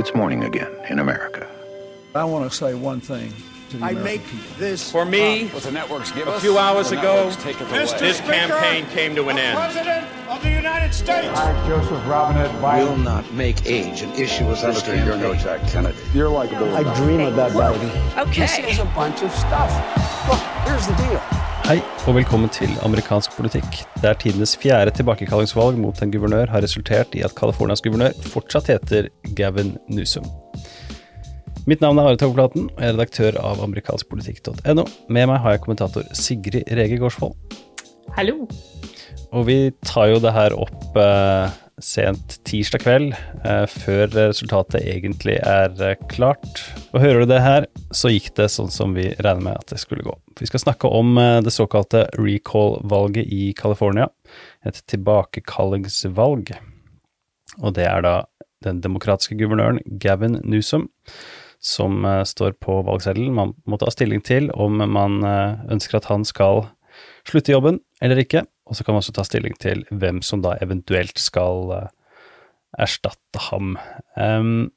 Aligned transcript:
It's 0.00 0.14
morning 0.14 0.44
again 0.44 0.72
in 0.88 0.98
America. 0.98 1.46
I 2.14 2.24
want 2.24 2.50
to 2.50 2.56
say 2.56 2.72
one 2.72 3.02
thing 3.02 3.34
to 3.68 3.76
the 3.76 3.84
I 3.84 3.90
American 3.90 4.04
make 4.04 4.24
people. 4.24 4.56
this 4.56 4.90
For 4.90 5.04
me, 5.04 5.48
What 5.48 5.62
the 5.62 5.72
networks 5.72 6.10
give 6.10 6.26
a 6.26 6.40
few 6.40 6.56
hours 6.56 6.90
ago, 6.90 7.16
networks 7.16 7.36
take 7.42 7.60
it 7.60 7.68
away. 7.68 7.84
this 7.98 8.20
campaign 8.20 8.86
came 8.86 9.14
to 9.14 9.28
an 9.28 9.36
end. 9.36 9.58
President 9.58 10.06
of 10.30 10.42
the 10.42 10.52
United 10.52 10.94
States. 10.94 11.28
I, 11.38 11.68
Joseph 11.68 12.02
Robinette 12.08 12.50
Biden, 12.62 12.88
will 12.88 12.96
not 12.96 13.30
make 13.34 13.66
age 13.66 14.00
an 14.00 14.10
issue 14.12 14.44
as 14.44 14.62
this 14.62 14.80
Senator, 14.80 15.04
you're 15.04 15.18
no. 15.18 15.34
Jack 15.34 15.68
Kennedy. 15.68 15.98
You're 16.14 16.30
likable. 16.30 16.74
I 16.74 16.82
dream 16.94 17.20
of 17.20 17.36
that 17.36 17.54
Okay. 18.16 18.46
This 18.46 18.58
is 18.58 18.78
a 18.78 18.86
bunch 18.86 19.20
of 19.20 19.30
stuff. 19.32 19.70
Look, 20.30 20.40
here's 20.66 20.86
the 20.86 20.94
deal. 20.94 21.22
Hei 21.70 21.76
og 22.10 22.16
velkommen 22.16 22.50
til 22.50 22.72
amerikansk 22.82 23.36
politikk, 23.36 23.76
der 24.02 24.16
tidenes 24.18 24.56
fjerde 24.58 24.90
tilbakekallingsvalg 24.96 25.76
mot 25.78 26.00
en 26.02 26.10
guvernør 26.10 26.50
har 26.50 26.64
resultert 26.64 27.12
i 27.14 27.20
at 27.22 27.36
Californias 27.38 27.78
guvernør 27.84 28.16
fortsatt 28.32 28.72
heter 28.72 29.06
Gavin 29.38 29.76
Newsom. 29.86 30.26
Mitt 31.70 31.78
navn 31.78 32.00
er 32.02 32.08
Are 32.10 32.18
Togplaten, 32.18 32.66
og 32.72 32.82
jeg 32.82 32.90
er 32.90 32.96
redaktør 32.96 33.38
av 33.38 33.62
amerikanskpolitikk.no. 33.68 34.82
Med 35.14 35.30
meg 35.30 35.38
har 35.44 35.54
jeg 35.54 35.62
kommentator 35.62 36.10
Sigrid 36.10 36.66
Rege 36.74 36.98
Gårdsvold. 36.98 37.38
Hallo. 38.18 38.48
Og 39.30 39.46
vi 39.46 39.60
tar 39.86 40.10
jo 40.10 40.18
det 40.26 40.34
her 40.34 40.58
opp 40.58 40.98
eh, 40.98 41.54
sent 41.84 42.36
tirsdag 42.48 42.82
kveld, 42.84 43.14
eh, 43.44 43.64
før 43.68 44.10
resultatet 44.12 44.84
egentlig 44.84 45.36
er 45.40 45.72
eh, 45.82 45.98
klart. 46.12 46.62
Og 46.92 47.02
hører 47.02 47.24
du 47.24 47.32
det 47.32 47.40
her, 47.44 47.66
så 47.94 48.12
gikk 48.12 48.30
det 48.38 48.50
sånn 48.52 48.70
som 48.72 48.94
vi 48.96 49.08
regner 49.18 49.44
med 49.48 49.60
at 49.60 49.72
det 49.72 49.80
skulle 49.82 50.04
gå. 50.06 50.14
Vi 50.40 50.48
skal 50.48 50.64
snakke 50.64 50.90
om 50.92 51.18
eh, 51.20 51.38
det 51.44 51.54
såkalte 51.54 52.06
recall-valget 52.18 53.28
i 53.32 53.52
California, 53.58 54.10
et 54.66 54.80
tilbakekallingsvalg. 54.92 56.52
Og 57.60 57.76
det 57.76 57.88
er 57.88 58.04
da 58.06 58.16
den 58.64 58.82
demokratiske 58.84 59.38
guvernøren 59.40 59.80
Gavin 60.00 60.38
Newsom 60.44 60.90
som 61.60 62.04
står 62.24 62.54
på 62.64 62.78
valgseddelen. 62.86 63.34
Man 63.36 63.50
må 63.68 63.76
ta 63.80 63.90
stilling 63.92 64.22
til 64.24 64.46
om 64.56 64.78
man 64.80 65.18
ønsker 65.20 65.98
at 65.98 66.06
han 66.08 66.24
skal 66.24 66.62
slutte 67.28 67.52
jobben 67.52 67.82
eller 68.00 68.20
ikke. 68.22 68.46
Og 68.70 68.78
så 68.78 68.86
kan 68.86 68.94
man 68.94 69.02
også 69.02 69.16
ta 69.16 69.26
stilling 69.26 69.56
til 69.58 69.82
hvem 69.90 70.20
som 70.22 70.44
da 70.44 70.54
eventuelt 70.62 71.18
skal 71.18 71.72
eh, 71.74 71.88
erstatte 72.78 73.48
ham. 73.50 73.74
Um, 74.14 74.70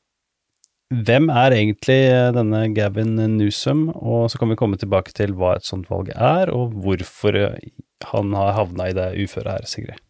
hvem 0.94 1.30
er 1.30 1.56
egentlig 1.56 2.00
eh, 2.10 2.32
denne 2.36 2.66
Gavin 2.74 3.16
Newsom, 3.38 3.88
og 3.94 4.32
så 4.32 4.42
kan 4.42 4.50
vi 4.50 4.58
komme 4.60 4.78
tilbake 4.82 5.14
til 5.16 5.36
hva 5.38 5.56
et 5.58 5.68
sånt 5.68 5.90
valg 5.94 6.10
er, 6.14 6.50
og 6.54 6.74
hvorfor 6.84 7.38
eh, 7.38 7.70
han 8.10 8.34
har 8.38 8.58
havna 8.58 8.90
i 8.90 8.98
det 8.98 9.14
uføret 9.24 9.54
her, 9.54 9.70
Sigrid. 9.70 10.02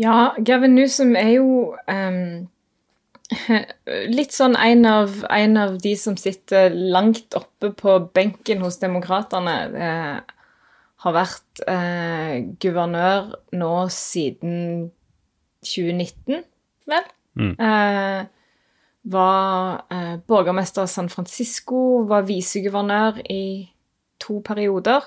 Ja, 0.00 0.32
Gavin 0.42 0.74
Newsom 0.74 1.14
er 1.16 1.36
jo 1.36 1.76
um, 1.86 2.48
litt 4.18 4.34
sånn 4.34 4.56
en 4.58 4.88
av, 4.88 5.20
en 5.30 5.60
av 5.60 5.76
de 5.84 5.92
som 6.00 6.16
sitter 6.18 6.72
langt 6.72 7.36
oppe 7.38 7.70
på 7.78 7.98
benken 8.16 8.64
hos 8.64 8.80
Demokratene. 8.82 10.24
Har 11.04 11.12
vært 11.16 11.60
eh, 11.68 12.38
guvernør 12.62 13.34
nå 13.60 13.72
siden 13.92 14.88
2019, 15.64 16.44
vel? 16.88 17.10
Mm. 17.36 17.52
Eh, 17.60 18.22
var 19.12 19.82
eh, 19.92 20.14
borgermester 20.28 20.84
av 20.86 20.88
San 20.92 21.10
Francisco, 21.12 22.04
var 22.08 22.24
viseguvernør 22.28 23.20
i 23.28 23.44
to 24.22 24.38
perioder. 24.46 25.04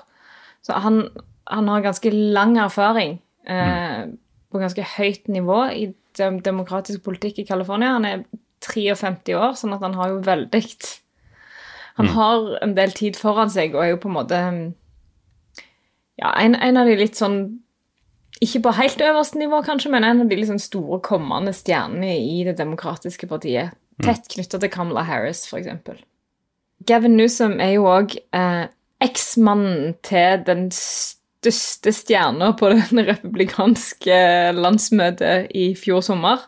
Så 0.62 0.78
han, 0.84 1.02
han 1.50 1.70
har 1.72 1.82
ganske 1.86 2.12
lang 2.14 2.56
erfaring 2.62 3.18
eh, 3.48 4.06
på 4.52 4.62
ganske 4.62 4.84
høyt 4.96 5.26
nivå 5.32 5.64
i 5.74 5.88
dem- 6.18 6.42
demokratisk 6.44 7.02
politikk 7.06 7.42
i 7.42 7.48
California. 7.48 7.96
Han 7.98 8.06
er 8.06 8.24
53 8.64 9.34
år, 9.38 9.54
sånn 9.58 9.74
at 9.76 9.82
han 9.86 9.94
har 9.98 10.14
jo 10.14 10.22
veldig 10.26 10.62
Han 11.98 12.08
har 12.14 12.58
en 12.62 12.74
del 12.76 12.92
tid 12.94 13.16
foran 13.18 13.50
seg 13.50 13.74
og 13.74 13.82
er 13.82 13.88
jo 13.92 14.02
på 14.02 14.10
en 14.10 14.14
måte 14.14 14.38
ja, 16.18 16.32
en, 16.40 16.54
en 16.54 16.80
av 16.80 16.88
de 16.88 16.96
litt 16.98 17.18
sånn 17.18 17.40
Ikke 18.44 18.62
på 18.66 18.74
helt 18.76 19.00
øverste 19.02 19.40
nivå, 19.40 19.62
kanskje, 19.66 19.90
men 19.90 20.06
en 20.06 20.22
av 20.22 20.30
de 20.30 20.38
sånn 20.46 20.60
store 20.62 21.00
kommende 21.02 21.54
stjernene 21.56 22.12
i 22.18 22.42
Det 22.46 22.56
demokratiske 22.58 23.26
partiet. 23.30 23.74
Tett 24.04 24.28
knytta 24.30 24.60
til 24.62 24.70
Kamala 24.70 25.02
Harris, 25.02 25.42
f.eks. 25.48 26.04
Gavin 26.86 27.16
Newsom 27.18 27.56
er 27.58 27.72
jo 27.74 27.88
òg 27.90 28.14
eh, 28.14 28.68
eksmannen 29.02 29.96
til 30.06 30.44
den 30.46 30.68
største 30.74 31.90
stjerna 31.94 32.52
på 32.58 32.70
det 32.76 33.06
republikanske 33.08 34.20
landsmøtet 34.54 35.50
i 35.58 35.72
fjor 35.78 36.04
sommer. 36.06 36.46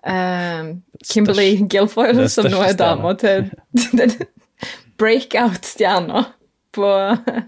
Eh, 0.00 0.72
Kimberly 1.04 1.50
Guilfoyle, 1.68 2.30
som 2.32 2.48
nå 2.48 2.64
er 2.64 2.78
dama 2.80 3.12
til 3.20 3.50
den 4.00 4.16
breakout-stjerna 5.00 6.24
på 6.72 6.88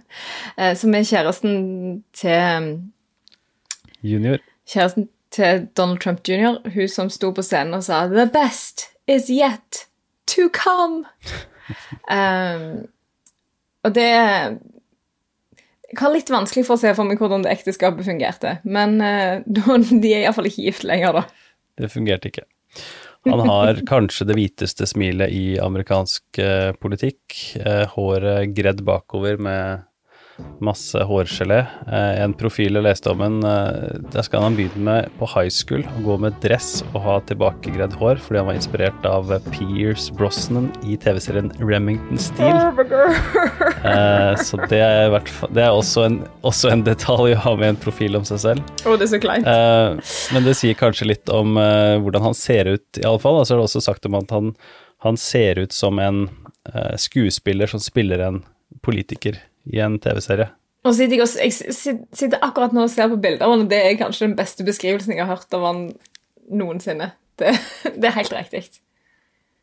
eh, 0.58 0.74
Som 0.76 0.94
er 0.94 1.06
kjæresten 1.08 2.04
til 2.12 2.80
Junior. 4.02 4.38
kjæresten 4.68 5.08
til 5.34 5.66
Donald 5.76 5.98
Trump 5.98 6.28
jr., 6.28 6.60
hun 6.74 6.88
som 6.88 7.10
sto 7.10 7.32
på 7.34 7.42
scenen 7.42 7.74
og 7.74 7.84
sa 7.84 8.06
'The 8.06 8.28
best 8.32 8.86
is 9.08 9.28
yet 9.28 9.86
to 10.26 10.48
come'. 10.52 11.04
um, 12.18 12.86
og 13.84 13.94
det 13.94 14.10
Jeg 15.94 16.00
har 16.00 16.10
litt 16.10 16.30
vanskelig 16.30 16.64
for 16.66 16.74
å 16.74 16.80
se 16.80 16.90
for 16.94 17.06
meg 17.06 17.20
hvordan 17.22 17.44
det 17.44 17.52
ekteskapet 17.52 18.06
fungerte, 18.06 18.58
men 18.64 18.98
uh, 18.98 19.42
de 20.02 20.12
er 20.12 20.24
iallfall 20.24 20.50
ikke 20.50 20.66
gift 20.66 20.84
lenger, 20.84 21.20
da. 21.20 21.22
Det 21.78 21.90
fungerte 21.90 22.30
ikke. 22.30 22.46
Han 23.24 23.48
har 23.48 23.80
kanskje 23.88 24.26
det 24.28 24.36
hviteste 24.38 24.86
smilet 24.88 25.32
i 25.32 25.56
amerikansk 25.62 26.40
eh, 26.42 26.72
politikk. 26.76 27.38
Eh, 27.60 27.84
håret 27.94 28.52
gredd 28.56 28.82
bakover 28.84 29.40
med 29.40 29.84
masse 30.64 30.98
hårgelé. 30.98 31.60
Eh, 31.86 32.22
en 32.22 32.34
profil 32.36 32.78
jeg 32.78 32.84
leste 32.84 33.10
om 33.12 33.22
en 33.24 33.36
eh, 33.46 33.98
Der 34.14 34.24
skal 34.26 34.42
han 34.44 34.56
begynne 34.58 34.82
med 34.86 35.12
på 35.18 35.28
high 35.30 35.50
school 35.52 35.84
å 35.84 36.04
gå 36.04 36.16
med 36.24 36.36
dress 36.42 36.82
og 36.92 37.00
ha 37.04 37.18
tilbakegredd 37.28 37.94
hår 38.00 38.22
fordi 38.22 38.40
han 38.40 38.48
var 38.50 38.58
inspirert 38.58 39.08
av 39.08 39.30
eh, 39.34 39.48
Pierce 39.54 40.14
Brosnan 40.14 40.70
i 40.82 40.98
TV-serien 41.00 41.52
Remington 41.62 42.20
Steel. 42.20 42.60
Eh, 43.84 44.34
så 44.40 44.56
det 44.70 44.78
er, 44.80 45.10
hvert 45.12 45.28
det 45.52 45.60
er 45.60 45.74
også, 45.76 46.06
en, 46.06 46.14
også 46.46 46.70
en 46.72 46.84
detalj 46.86 47.34
å 47.34 47.40
ha 47.44 47.50
med 47.60 47.74
en 47.74 47.78
profil 47.82 48.16
om 48.16 48.24
seg 48.24 48.40
selv. 48.40 48.70
Oh, 48.88 48.94
det 48.96 49.04
er 49.04 49.10
så 49.12 49.20
kleint. 49.20 49.44
Eh, 49.44 50.14
men 50.32 50.46
det 50.46 50.54
sier 50.56 50.78
kanskje 50.78 51.10
litt 51.10 51.28
om 51.28 51.58
eh, 51.60 51.98
hvordan 52.00 52.24
han 52.30 52.38
ser 52.38 52.70
ut, 52.72 52.86
i 52.96 53.04
alle 53.04 53.20
fall. 53.20 53.36
Altså 53.42 53.54
er 53.54 53.60
det 53.60 53.66
også 53.68 53.84
sagt 53.84 54.08
om 54.08 54.16
at 54.16 54.32
han, 54.32 54.54
han 55.04 55.20
ser 55.20 55.60
ut 55.60 55.76
som 55.76 56.00
en 56.00 56.24
skuespiller 56.96 57.68
som 57.68 57.82
spiller 57.82 58.22
en 58.24 58.40
politiker 58.82 59.38
i 59.70 59.80
en 59.84 59.98
TV-serie. 60.02 60.50
Og 60.84 60.92
sitter 60.96 61.22
jeg, 61.22 61.28
jeg 61.40 61.98
sitter 62.12 62.42
akkurat 62.44 62.74
nå 62.76 62.84
og 62.84 62.92
ser 62.92 63.08
på 63.08 63.20
bilder 63.20 63.46
av 63.46 63.54
han, 63.54 63.64
og 63.64 63.70
det 63.70 63.80
er 63.80 64.00
kanskje 64.00 64.26
den 64.26 64.36
beste 64.36 64.66
beskrivelsen 64.66 65.14
jeg 65.14 65.24
har 65.24 65.38
hørt 65.38 65.56
av 65.56 65.64
han 65.64 65.84
noensinne. 66.52 67.12
Det, 67.40 67.54
det 68.00 68.10
er 68.10 68.18
helt 68.18 68.34
riktig. 68.34 68.64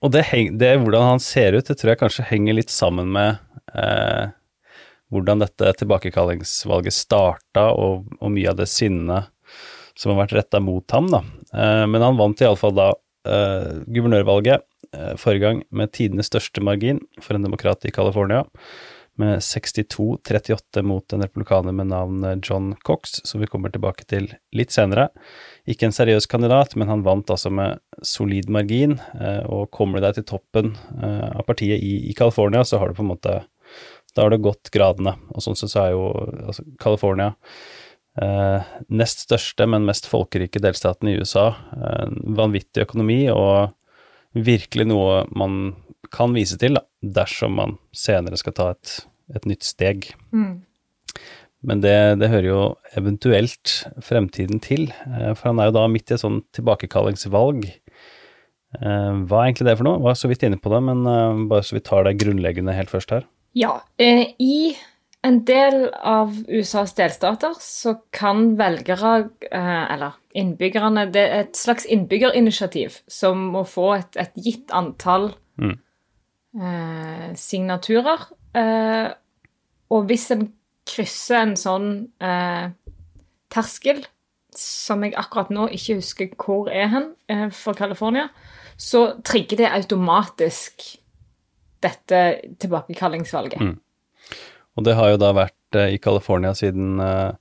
Og 0.02 0.10
det, 0.16 0.26
det 0.58 0.76
hvordan 0.82 1.12
han 1.14 1.22
ser 1.22 1.54
ut, 1.54 1.68
det 1.68 1.78
tror 1.78 1.94
jeg 1.94 2.02
kanskje 2.02 2.30
henger 2.32 2.58
litt 2.58 2.74
sammen 2.74 3.12
med 3.14 3.38
eh, 3.78 4.32
hvordan 5.14 5.44
dette 5.44 5.76
tilbakekallingsvalget 5.82 6.96
starta, 6.96 7.68
og, 7.76 8.10
og 8.18 8.34
mye 8.34 8.50
av 8.50 8.58
det 8.58 8.70
sinnet 8.72 9.30
som 9.94 10.14
har 10.14 10.24
vært 10.24 10.36
retta 10.40 10.62
mot 10.64 10.96
ham. 10.96 11.10
Da. 11.12 11.22
Eh, 11.54 11.86
men 11.92 12.02
han 12.02 12.18
vant 12.20 12.42
iallfall 12.42 12.74
da 12.78 12.88
eh, 13.28 13.84
guvernørvalget 13.92 14.66
eh, 14.96 15.14
forrige 15.22 15.44
gang 15.46 15.62
med 15.70 15.94
tidenes 15.94 16.32
største 16.32 16.64
margin 16.66 17.04
for 17.22 17.38
en 17.38 17.46
demokrat 17.46 17.86
i 17.86 17.94
California, 17.94 18.46
med 19.22 19.44
62-38 19.46 20.82
mot 20.88 21.14
en 21.14 21.24
republikaner 21.24 21.76
med 21.78 21.92
navn 21.92 22.26
eh, 22.28 22.38
John 22.44 22.74
Cox, 22.88 23.20
som 23.28 23.44
vi 23.44 23.50
kommer 23.50 23.74
tilbake 23.74 24.08
til 24.10 24.32
litt 24.58 24.74
senere. 24.74 25.10
Ikke 25.70 25.88
en 25.88 25.96
seriøs 25.96 26.28
kandidat, 26.32 26.76
men 26.76 26.90
han 26.92 27.06
vant 27.06 27.30
altså 27.32 27.54
med 27.54 27.80
solid 28.06 28.50
margin, 28.52 28.98
eh, 29.20 29.44
og 29.46 29.70
kommer 29.76 30.00
du 30.02 30.08
deg 30.08 30.20
til 30.20 30.28
toppen 30.34 30.74
eh, 30.98 31.30
av 31.30 31.46
partiet 31.48 31.82
i, 31.82 31.96
i 32.10 32.18
California, 32.18 32.66
så 32.66 32.82
har 32.82 32.90
du 32.90 32.98
på 32.98 33.06
en 33.06 33.14
måte 33.14 33.42
da 34.16 34.26
har 34.26 34.34
det 34.34 34.44
gått 34.44 34.72
gradene, 34.74 35.16
og 35.32 35.44
sånn 35.44 35.56
sett 35.56 35.72
så 35.72 35.86
er 35.86 35.94
jo 35.94 36.08
altså 36.50 36.66
California 36.82 37.30
eh, 38.20 38.72
nest 38.92 39.24
største, 39.28 39.68
men 39.70 39.88
mest 39.88 40.10
folkerike 40.12 40.60
delstaten 40.64 41.12
i 41.12 41.16
USA. 41.22 41.54
En 41.72 42.18
vanvittig 42.36 42.84
økonomi 42.84 43.24
og 43.32 43.72
virkelig 44.36 44.88
noe 44.92 45.22
man 45.36 45.78
kan 46.12 46.36
vise 46.36 46.58
til 46.60 46.76
da, 46.80 46.84
dersom 47.02 47.56
man 47.60 47.78
senere 47.96 48.40
skal 48.40 48.56
ta 48.58 48.68
et, 48.74 48.98
et 49.36 49.46
nytt 49.50 49.64
steg. 49.64 50.10
Men 51.62 51.82
det, 51.84 51.96
det 52.18 52.30
hører 52.32 52.48
jo 52.50 52.62
eventuelt 52.98 53.74
fremtiden 54.02 54.60
til, 54.64 54.88
eh, 55.06 55.34
for 55.38 55.52
han 55.52 55.60
er 55.62 55.70
jo 55.70 55.76
da 55.78 55.84
midt 55.94 56.10
i 56.10 56.16
et 56.16 56.24
sånn 56.24 56.40
tilbakekallingsvalg. 56.58 57.68
Eh, 58.80 59.12
Hva 59.28 59.42
er 59.44 59.50
egentlig 59.52 59.68
det 59.68 59.76
for 59.78 59.86
noe? 59.86 60.02
Var 60.02 60.18
så 60.18 60.32
vidt 60.32 60.46
inne 60.48 60.58
på 60.58 60.72
det, 60.74 60.80
men 60.88 61.04
eh, 61.06 61.44
bare 61.52 61.68
så 61.68 61.78
vi 61.78 61.84
tar 61.86 62.08
det 62.08 62.16
grunnleggende 62.24 62.74
helt 62.74 62.90
først 62.90 63.14
her. 63.14 63.28
Ja, 63.54 63.76
i 64.02 64.74
en 65.28 65.42
del 65.46 65.92
av 66.02 66.34
USAs 66.50 66.96
delstater 66.98 67.54
så 67.62 67.98
kan 68.16 68.56
velgere, 68.58 69.28
eller 69.52 70.16
innbyggerne 70.34 71.04
Det 71.14 71.26
er 71.28 71.44
et 71.44 71.60
slags 71.60 71.86
innbyggerinitiativ 71.86 73.02
som 73.12 73.44
må 73.54 73.62
få 73.70 73.92
et, 74.00 74.18
et 74.18 74.34
gitt 74.42 74.72
antall 74.74 75.34
Mm. 75.62 75.76
signaturer. 77.38 78.24
Eh, 78.58 79.10
og 79.92 80.08
hvis 80.10 80.30
en 80.36 80.48
krysser 80.88 81.42
en 81.42 81.58
sånn 81.60 81.92
eh, 82.24 82.72
terskel, 83.52 84.02
som 84.58 85.04
jeg 85.06 85.16
akkurat 85.20 85.52
nå 85.54 85.68
ikke 85.72 86.00
husker 86.02 86.32
hvor 86.36 86.72
er 86.72 86.90
hen, 86.92 87.12
eh, 87.32 87.48
for 87.56 87.78
California, 87.78 88.28
så 88.78 89.22
trigger 89.24 89.62
det 89.62 89.72
automatisk 89.72 90.88
dette 91.82 92.22
tilbakekallingsvalget. 92.62 93.62
Mm. 93.62 93.78
Og 94.78 94.86
det 94.88 94.96
har 94.98 95.12
jo 95.12 95.22
da 95.22 95.32
vært 95.36 95.78
eh, 95.78 95.96
i 95.96 96.02
California 96.02 96.54
siden 96.58 97.00
eh, 97.04 97.34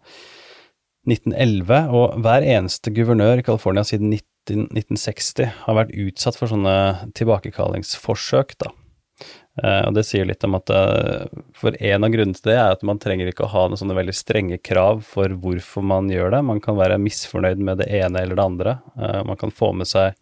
1911, 1.10 1.90
og 1.96 2.18
hver 2.22 2.46
eneste 2.46 2.92
guvernør 2.94 3.40
i 3.40 3.46
California 3.46 3.84
siden 3.86 4.12
19, 4.12 4.68
1960 4.76 5.50
har 5.64 5.78
vært 5.78 5.94
utsatt 5.94 6.38
for 6.38 6.50
sånne 6.50 7.10
tilbakekallingsforsøk, 7.18 8.56
da. 8.60 8.72
Eh, 9.58 9.82
og 9.88 9.96
det 9.96 10.04
sier 10.08 10.28
litt 10.28 10.44
om 10.46 10.56
at 10.56 10.70
eh, 10.72 11.26
for 11.56 11.76
en 11.76 12.06
av 12.06 12.12
grunnene 12.12 12.38
til 12.38 12.52
det 12.52 12.56
er 12.56 12.76
at 12.76 12.84
man 12.86 13.00
trenger 13.02 13.30
ikke 13.30 13.44
å 13.46 13.52
ha 13.52 13.66
noen 13.68 13.80
sånne 13.80 13.96
veldig 13.98 14.14
strenge 14.16 14.60
krav 14.62 15.02
for 15.06 15.34
hvorfor 15.42 15.84
man 15.84 16.10
gjør 16.12 16.36
det. 16.36 16.44
Man 16.46 16.62
kan 16.64 16.78
være 16.78 17.00
misfornøyd 17.02 17.60
med 17.66 17.82
det 17.82 17.90
ene 18.00 18.22
eller 18.22 18.38
det 18.38 18.46
andre. 18.46 18.78
Eh, 18.96 19.20
man 19.28 19.40
kan 19.40 19.52
få 19.54 19.72
med 19.76 19.90
seg 19.90 20.16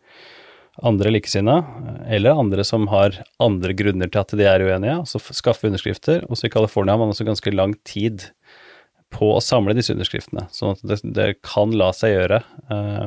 andre 0.78 1.10
likesinnede, 1.10 1.64
eller 2.06 2.38
andre 2.38 2.62
som 2.62 2.84
har 2.92 3.16
andre 3.42 3.74
grunner 3.74 4.10
til 4.14 4.20
at 4.20 4.34
de 4.38 4.44
er 4.46 4.62
uenige, 4.62 5.00
altså 5.00 5.18
skaffe 5.34 5.66
underskrifter. 5.66 6.22
Også 6.30 6.46
i 6.46 6.52
California 6.54 6.94
har 6.94 7.02
man 7.02 7.10
også 7.10 7.26
ganske 7.26 7.50
lang 7.50 7.74
tid 7.82 8.28
på 9.10 9.32
å 9.34 9.42
samle 9.42 9.74
disse 9.74 9.90
underskriftene, 9.96 10.44
sånn 10.54 10.76
at 10.76 10.84
det, 10.86 11.00
det 11.16 11.26
kan 11.42 11.74
la 11.74 11.88
seg 11.96 12.14
gjøre 12.14 12.38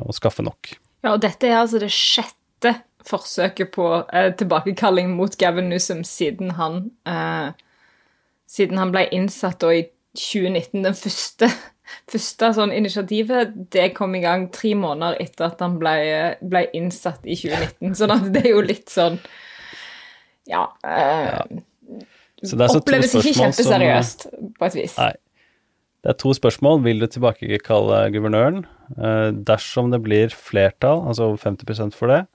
å 0.03 0.15
skaffe 0.17 0.43
nok. 0.43 0.73
Ja, 1.05 1.13
og 1.13 1.21
dette 1.23 1.47
er 1.47 1.61
altså 1.61 1.79
det 1.79 1.93
sjette 1.95 2.75
forsøket 3.07 3.71
på 3.75 3.87
eh, 4.13 4.31
tilbakekalling 4.39 5.13
mot 5.15 5.35
Gavin 5.39 5.69
Newsom 5.71 6.03
siden 6.07 6.51
han 6.59 6.91
eh, 7.07 7.51
Siden 8.51 8.77
han 8.81 8.89
ble 8.91 9.05
innsatt 9.15 9.61
da 9.63 9.69
i 9.71 9.85
2019. 10.19 10.81
Den 10.83 10.95
første, 10.99 11.47
første 12.11 12.49
sånn 12.57 12.73
initiativet 12.75 13.53
det 13.71 13.93
kom 13.95 14.11
i 14.17 14.23
gang 14.25 14.49
tre 14.51 14.73
måneder 14.75 15.15
etter 15.23 15.45
at 15.47 15.63
han 15.63 15.77
ble, 15.79 15.93
ble 16.43 16.65
innsatt 16.75 17.23
i 17.23 17.37
2019. 17.39 17.95
Sånn 17.95 18.11
at 18.17 18.27
det 18.35 18.41
er 18.43 18.49
jo 18.51 18.61
litt 18.65 18.91
sånn 18.91 19.21
Ja. 20.51 20.65
Eh, 20.83 21.39
Så 22.43 22.57
det 22.59 22.67
så 22.73 22.81
Oppleves 22.81 23.13
ikke 23.15 23.35
kjempeseriøst, 23.39 24.27
som- 24.27 24.53
på 24.59 24.65
et 24.67 24.75
vis. 24.75 24.97
Nei. 24.97 25.13
Det 26.01 26.09
er 26.09 26.17
to 26.17 26.33
spørsmål. 26.33 26.81
Vil 26.83 26.99
du 26.99 27.05
tilbakekalle 27.07 27.99
guvernøren? 28.11 28.63
Eh, 28.97 29.31
dersom 29.47 29.91
det 29.93 30.01
blir 30.03 30.33
flertall, 30.33 31.05
altså 31.07 31.29
over 31.29 31.37
50% 31.37 31.93
for 31.93 32.07
det, 32.09 32.25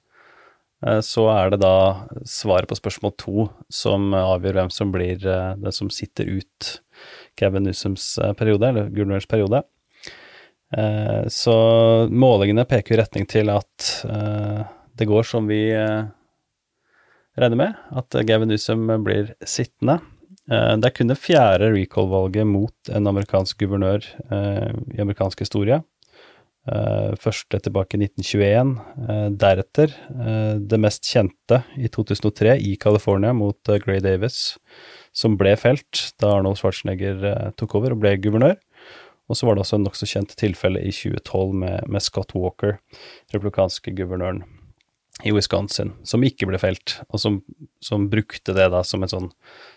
så 1.01 1.25
er 1.33 1.51
det 1.55 1.61
da 1.63 2.07
svaret 2.29 2.69
på 2.69 2.77
spørsmål 2.77 3.15
to 3.19 3.47
som 3.73 4.11
avgjør 4.15 4.59
hvem 4.61 4.73
som 4.75 4.91
blir 4.93 5.23
eh, 5.25 5.55
det 5.63 5.73
som 5.73 5.89
sitter 5.91 6.29
ut 6.29 6.73
Gavin 7.41 7.65
Newsoms 7.65 8.19
eh, 8.19 8.35
periode, 8.37 8.69
eller 8.69 8.91
guvernørens 8.93 9.29
periode. 9.31 9.63
Eh, 10.77 11.25
så 11.33 11.57
målingene 12.11 12.67
peker 12.69 12.97
i 12.97 13.01
retning 13.01 13.27
til 13.31 13.49
at 13.55 13.89
eh, 14.05 14.67
det 14.97 15.09
går 15.09 15.25
som 15.29 15.49
vi 15.49 15.63
eh, 15.73 16.05
regner 17.41 17.61
med, 17.61 17.81
at 17.97 18.21
Gavin 18.29 18.53
Newsom 18.53 18.85
blir 19.05 19.33
sittende. 19.45 19.99
Eh, 20.51 20.77
Det 20.77 20.91
er 20.91 20.97
kun 20.97 21.09
det 21.13 21.19
fjerde 21.21 21.73
recall-valget 21.73 22.49
mot 22.49 22.93
en 22.93 23.09
amerikansk 23.13 23.65
guvernør 23.65 24.05
eh, 24.31 24.73
i 24.97 25.01
amerikansk 25.05 25.41
historie. 25.45 25.81
Eh, 26.67 27.13
første 27.23 27.61
tilbake 27.63 27.95
i 27.95 28.01
1921. 28.03 28.73
Eh, 29.07 29.27
deretter 29.39 29.93
eh, 29.95 30.55
det 30.59 30.81
mest 30.83 31.07
kjente 31.07 31.61
i 31.79 31.91
2003 31.93 32.57
i 32.59 32.75
California 32.83 33.31
mot 33.37 33.71
Gray 33.85 34.03
Davis, 34.03 34.57
som 35.15 35.39
ble 35.39 35.55
felt 35.61 36.09
da 36.19 36.35
Arnold 36.35 36.59
Schwarzenegger 36.59 37.53
tok 37.61 37.79
over 37.79 37.95
og 37.95 38.03
ble 38.03 38.17
guvernør. 38.19 38.59
Og 39.27 39.39
så 39.39 39.47
var 39.47 39.57
det 39.57 39.65
også 39.65 39.79
en 39.79 39.87
nokså 39.87 40.07
kjent 40.11 40.37
tilfelle 40.39 40.83
i 40.83 40.93
2012 40.95 41.55
med, 41.63 41.87
med 41.91 42.03
Scott 42.03 42.35
Walker, 42.39 42.79
republikanske 43.35 43.95
guvernøren 43.99 44.45
i 45.25 45.33
Wisconsin, 45.33 45.95
som 46.05 46.25
ikke 46.27 46.49
ble 46.49 46.59
felt, 46.61 46.99
og 47.09 47.21
som, 47.21 47.39
som 47.81 48.05
brukte 48.13 48.53
det 48.57 48.67
da 48.73 48.83
som 48.85 49.05
et 49.05 49.13
sånn 49.15 49.31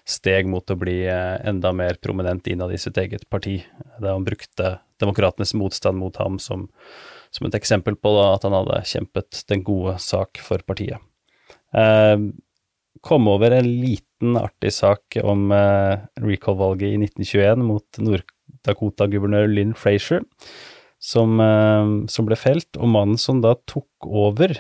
steg 0.08 0.50
mot 0.52 0.68
å 0.68 0.76
bli 0.80 0.98
eh, 1.08 1.38
enda 1.48 1.72
mer 1.76 2.00
prominent 2.04 2.48
innad 2.52 2.74
i 2.76 2.80
sitt 2.82 2.98
eget 3.00 3.24
parti. 3.32 3.62
Der 4.02 4.12
han 4.12 4.28
brukte 4.28 4.80
demokratenes 5.00 5.56
motstand 5.56 6.02
mot 6.02 6.18
ham 6.20 6.42
som, 6.44 6.68
som 7.32 7.48
et 7.48 7.56
eksempel 7.56 7.96
på 7.96 8.12
da, 8.18 8.34
at 8.36 8.48
han 8.48 8.58
hadde 8.58 8.82
kjempet 8.90 9.46
den 9.52 9.64
gode 9.68 9.96
sak 10.04 10.42
for 10.44 10.64
partiet. 10.68 11.00
Eh, 11.72 12.18
kom 13.06 13.30
over 13.32 13.56
en 13.56 13.70
liten 13.80 14.36
artig 14.36 14.74
sak 14.76 15.22
om 15.24 15.54
eh, 15.56 16.02
recall-valget 16.20 16.98
i 16.98 17.00
1921 17.06 17.64
mot 17.64 18.02
Nord-Dakota-guvernør 18.10 19.48
Lynn 19.54 19.72
Frazier, 19.78 20.28
som, 21.00 21.40
eh, 21.40 21.96
som 22.12 22.28
ble 22.28 22.36
felt, 22.36 22.74
og 22.76 22.92
mannen 22.92 23.22
som 23.22 23.40
da 23.46 23.56
tok 23.72 24.10
over 24.10 24.58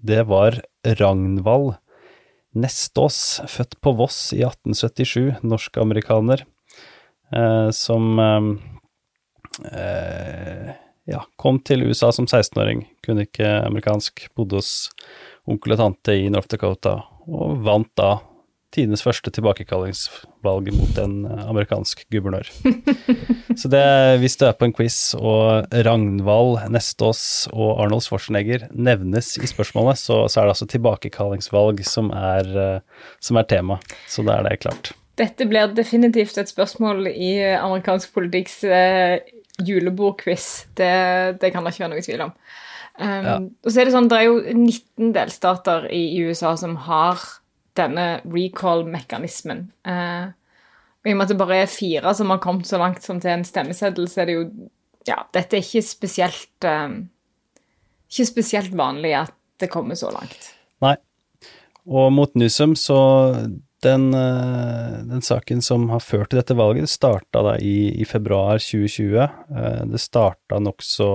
det 0.00 0.24
var 0.30 0.60
Ragnvald 0.84 1.74
Nestås, 2.56 3.40
født 3.46 3.76
på 3.80 3.92
Voss 3.94 4.32
i 4.34 4.42
1877, 4.42 5.38
norsk-amerikaner, 5.46 6.42
eh, 7.36 7.68
som 7.70 8.18
eh, 8.18 8.48
eh, 9.70 10.72
ja, 11.10 11.22
kom 11.38 11.60
til 11.62 11.86
USA 11.86 12.10
som 12.12 12.26
16-åring, 12.26 12.82
kunne 13.06 13.28
ikke 13.28 13.52
amerikansk, 13.68 14.26
bodde 14.34 14.58
hos 14.58 14.90
onkel 15.46 15.76
og 15.76 15.82
tante 15.84 16.16
i 16.18 16.26
North 16.32 16.50
Dakota, 16.50 16.96
og 17.30 17.62
vant 17.66 17.92
da 17.98 18.16
tidenes 18.74 19.02
første 19.02 19.32
tilbakekallingsvalg 19.34 20.70
mot 20.76 21.00
en 21.02 21.16
eh, 21.26 21.42
amerikansk 21.50 22.04
guvernør. 22.12 22.50
Så 23.60 23.70
det, 23.72 23.82
hvis 24.22 24.38
du 24.38 24.46
er 24.46 24.54
på 24.56 24.68
en 24.68 24.74
quiz 24.76 24.98
og 25.18 25.66
Ragnvald 25.86 26.70
Nestås 26.72 27.22
og 27.50 27.82
Arnold 27.82 28.04
Schwarzenegger 28.06 28.68
nevnes 28.70 29.34
i 29.40 29.50
spørsmålet, 29.50 29.98
så, 29.98 30.22
så 30.30 30.40
er 30.40 30.46
det 30.48 30.54
altså 30.54 30.70
tilbakekallingsvalg 30.70 31.82
som 31.86 32.12
er, 32.14 32.54
eh, 32.54 33.10
som 33.22 33.40
er 33.40 33.50
tema. 33.50 33.80
Så 34.10 34.24
da 34.26 34.38
er 34.38 34.48
det 34.48 34.62
klart. 34.62 34.94
Dette 35.20 35.44
blir 35.50 35.74
definitivt 35.76 36.38
et 36.40 36.48
spørsmål 36.48 37.10
i 37.10 37.34
amerikansk 37.58 38.14
politikks 38.14 38.62
eh, 38.64 39.18
julebordquiz. 39.66 40.48
Det, 40.78 40.94
det 41.42 41.52
kan 41.52 41.66
det 41.66 41.74
ikke 41.74 41.84
være 41.88 41.94
noe 41.96 42.06
tvil 42.06 42.26
om. 42.30 42.34
Um, 43.00 43.24
Ja. 43.24 43.36
Og 43.64 43.72
så 43.72 43.80
er 43.80 43.88
det 43.88 43.94
sånn, 43.94 44.08
det 44.10 44.16
er 44.18 44.26
jo 44.28 44.40
19 44.52 45.12
delstater 45.16 45.86
i 45.94 46.02
USA 46.26 46.52
som 46.60 46.74
har 46.86 47.20
denne 47.80 48.04
recall-mekanismen. 48.26 49.64
Eh, 49.88 50.28
I 50.30 51.14
og 51.14 51.16
med 51.16 51.26
at 51.26 51.32
det 51.32 51.38
bare 51.40 51.62
er 51.64 51.72
fire 51.72 52.12
som 52.16 52.32
har 52.32 52.42
kommet 52.44 52.68
så 52.68 52.80
langt 52.80 53.02
som 53.04 53.20
til 53.22 53.32
en 53.32 53.46
stemmeseddel, 53.46 54.08
så 54.10 54.22
er 54.22 54.30
det 54.30 54.38
jo 54.38 54.44
Ja, 55.08 55.22
dette 55.32 55.56
er 55.56 55.64
ikke 55.64 55.80
spesielt 55.82 56.66
eh, 56.68 56.98
Ikke 58.10 58.28
spesielt 58.28 58.76
vanlig 58.76 59.14
at 59.16 59.34
det 59.60 59.70
kommer 59.72 59.96
så 59.96 60.08
langt. 60.12 60.52
Nei. 60.80 60.94
Og 61.84 62.12
mot 62.12 62.32
Newsom, 62.38 62.72
så 62.76 62.96
den, 63.84 64.14
eh, 64.14 65.04
den 65.08 65.22
saken 65.22 65.62
som 65.62 65.88
har 65.90 66.00
ført 66.00 66.30
til 66.30 66.40
dette 66.40 66.56
valget, 66.56 66.88
starta 66.88 67.42
da 67.44 67.56
i, 67.60 67.92
i 68.00 68.06
februar 68.08 68.60
2020. 68.60 69.20
Eh, 69.24 69.84
Det 69.88 70.00
starta 70.00 70.60
nokså 70.60 71.10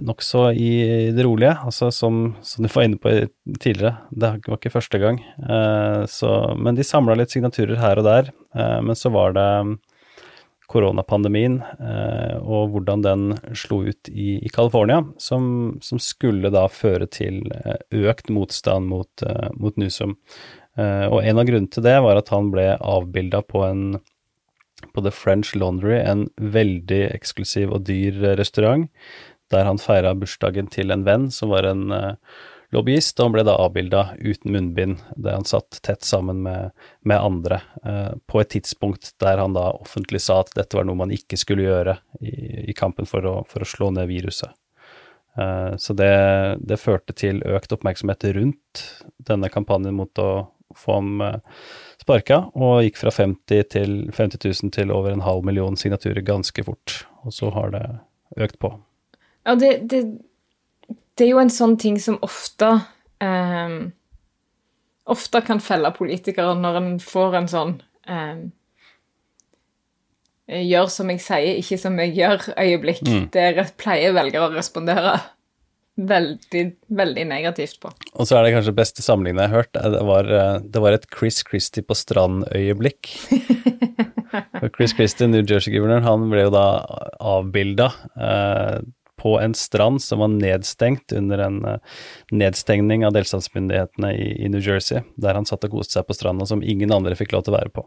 Nokså 0.00 0.50
i 0.52 0.72
det 1.12 1.24
rolige, 1.24 1.52
altså 1.64 1.90
som, 1.92 2.34
som 2.42 2.64
du 2.64 2.70
var 2.72 2.86
inne 2.86 3.00
på 3.00 3.12
tidligere. 3.60 3.96
Det 4.10 4.32
var 4.46 4.56
ikke 4.56 4.72
første 4.72 5.00
gang. 5.02 5.20
Eh, 5.20 6.04
så, 6.08 6.32
men 6.56 6.78
de 6.78 6.86
samla 6.86 7.18
litt 7.18 7.34
signaturer 7.34 7.80
her 7.80 8.00
og 8.00 8.08
der. 8.08 8.30
Eh, 8.56 8.78
men 8.86 8.96
så 8.96 9.12
var 9.12 9.36
det 9.36 9.48
koronapandemien 10.70 11.58
eh, 11.82 12.36
og 12.40 12.70
hvordan 12.72 13.02
den 13.04 13.26
slo 13.58 13.82
ut 13.90 14.08
i, 14.12 14.38
i 14.38 14.52
California, 14.54 15.02
som, 15.20 15.76
som 15.82 16.00
skulle 16.00 16.52
da 16.54 16.64
føre 16.70 17.10
til 17.10 17.42
økt 17.90 18.30
motstand 18.32 18.88
mot, 18.88 19.26
mot 19.58 19.76
Newsom. 19.80 20.16
Og 20.80 21.18
en 21.26 21.40
av 21.42 21.44
grunnene 21.44 21.68
til 21.74 21.82
det 21.84 21.96
var 22.00 22.16
at 22.16 22.30
han 22.32 22.52
ble 22.54 22.70
avbilda 22.78 23.42
på 23.44 23.64
en 23.66 23.98
på 24.94 25.02
The 25.04 25.10
French 25.12 25.54
Laundry, 25.54 25.98
en 25.98 26.28
veldig 26.40 27.02
eksklusiv 27.10 27.74
og 27.74 27.84
dyr 27.88 28.16
restaurant, 28.38 28.86
der 29.50 29.66
han 29.68 29.80
feira 29.82 30.14
bursdagen 30.18 30.70
til 30.70 30.94
en 30.94 31.04
venn 31.06 31.28
som 31.34 31.52
var 31.52 31.68
en 31.68 31.90
eh, 31.94 32.14
lobbyist, 32.74 33.18
og 33.18 33.28
han 33.28 33.34
ble 33.34 33.44
da 33.46 33.56
avbilda 33.58 34.02
uten 34.20 34.54
munnbind, 34.54 35.02
der 35.16 35.38
han 35.38 35.48
satt 35.48 35.80
tett 35.86 36.06
sammen 36.06 36.42
med, 36.44 36.70
med 37.02 37.18
andre, 37.18 37.60
eh, 37.84 38.12
på 38.30 38.42
et 38.42 38.52
tidspunkt 38.54 39.12
der 39.22 39.42
han 39.42 39.56
da 39.56 39.70
offentlig 39.74 40.22
sa 40.24 40.40
at 40.44 40.54
dette 40.56 40.78
var 40.78 40.86
noe 40.86 40.98
man 41.02 41.14
ikke 41.14 41.38
skulle 41.40 41.66
gjøre 41.66 41.98
i, 42.20 42.70
i 42.70 42.76
kampen 42.76 43.08
for 43.10 43.26
å, 43.26 43.36
for 43.50 43.64
å 43.64 43.68
slå 43.68 43.90
ned 43.96 44.10
viruset. 44.10 44.54
Eh, 45.38 45.76
så 45.76 45.96
det, 45.98 46.14
det 46.60 46.80
førte 46.80 47.16
til 47.16 47.42
økt 47.46 47.74
oppmerksomhet 47.74 48.30
rundt 48.36 48.86
denne 49.26 49.50
kampanjen 49.52 49.98
mot 49.98 50.22
å 50.22 50.30
få 50.76 51.00
ham 51.00 51.24
eh, 51.26 51.40
sparka, 52.02 52.44
og 52.54 52.84
gikk 52.86 53.00
fra 53.02 53.14
50, 53.14 53.66
til, 53.74 53.96
50 54.14 54.46
000 54.46 54.74
til 54.78 54.94
over 54.94 55.14
en 55.14 55.26
halv 55.26 55.46
million 55.46 55.78
signaturer 55.78 56.22
ganske 56.26 56.64
fort. 56.66 57.02
Og 57.26 57.34
så 57.34 57.50
har 57.54 57.74
det 57.74 57.84
økt 58.40 58.60
på. 58.62 58.72
Ja, 59.46 59.56
det, 59.56 59.70
det, 59.90 60.02
det 61.16 61.26
er 61.26 61.32
jo 61.32 61.40
en 61.42 61.52
sånn 61.52 61.76
ting 61.80 61.98
som 62.02 62.18
ofte 62.24 62.74
eh, 63.24 63.76
Ofte 65.10 65.40
kan 65.42 65.62
felle 65.64 65.90
politikere 65.96 66.54
når 66.58 66.76
en 66.78 66.90
får 67.02 67.36
en 67.38 67.50
sånn 67.50 67.74
eh, 68.06 68.42
Gjør 70.50 70.88
som 70.90 71.10
jeg 71.12 71.22
sier, 71.22 71.58
ikke 71.60 71.76
som 71.78 71.98
jeg 72.02 72.16
gjør-øyeblikk. 72.16 73.04
Mm. 73.06 73.26
Det 73.30 73.68
pleier 73.78 74.16
velgere 74.16 74.48
å 74.48 74.54
respondere 74.56 75.12
veldig, 76.08 76.64
veldig 76.88 77.24
negativt 77.30 77.80
på. 77.82 77.90
Og 78.14 78.28
så 78.28 78.38
er 78.38 78.46
det 78.46 78.54
kanskje 78.54 78.76
beste 78.76 79.04
sammenligningen 79.04 79.44
jeg 79.44 79.52
har 79.52 79.62
hørt, 79.62 79.80
det 79.94 80.04
var, 80.08 80.30
eh, 80.38 80.56
det 80.64 80.82
var 80.82 80.96
et 80.96 81.06
Chris 81.14 81.42
Christie 81.46 81.86
på 81.86 81.96
strand-øyeblikk. 81.98 83.10
Chris 84.76 84.94
Christie, 84.96 85.28
New 85.30 85.42
Jersey-guvernøren, 85.42 86.06
han 86.06 86.28
ble 86.32 86.46
jo 86.46 86.54
da 86.54 86.66
avbilda 87.32 87.90
eh, 88.16 88.80
på 89.20 89.36
en 89.40 89.54
strand 89.54 90.00
som 90.02 90.22
var 90.24 90.32
nedstengt 90.32 91.12
under 91.16 91.44
en 91.44 91.60
eh, 91.68 92.02
nedstengning 92.32 93.04
av 93.06 93.14
delstatsmyndighetene 93.16 94.12
i, 94.16 94.28
i 94.44 94.50
New 94.52 94.64
Jersey, 94.64 95.04
der 95.20 95.36
han 95.36 95.48
satt 95.48 95.66
og 95.68 95.76
koste 95.76 95.98
seg 95.98 96.08
på 96.08 96.16
stranda 96.16 96.48
som 96.48 96.64
ingen 96.64 96.92
andre 96.96 97.16
fikk 97.18 97.36
lov 97.36 97.44
til 97.46 97.54
å 97.54 97.58
være 97.58 97.74
på. 97.74 97.86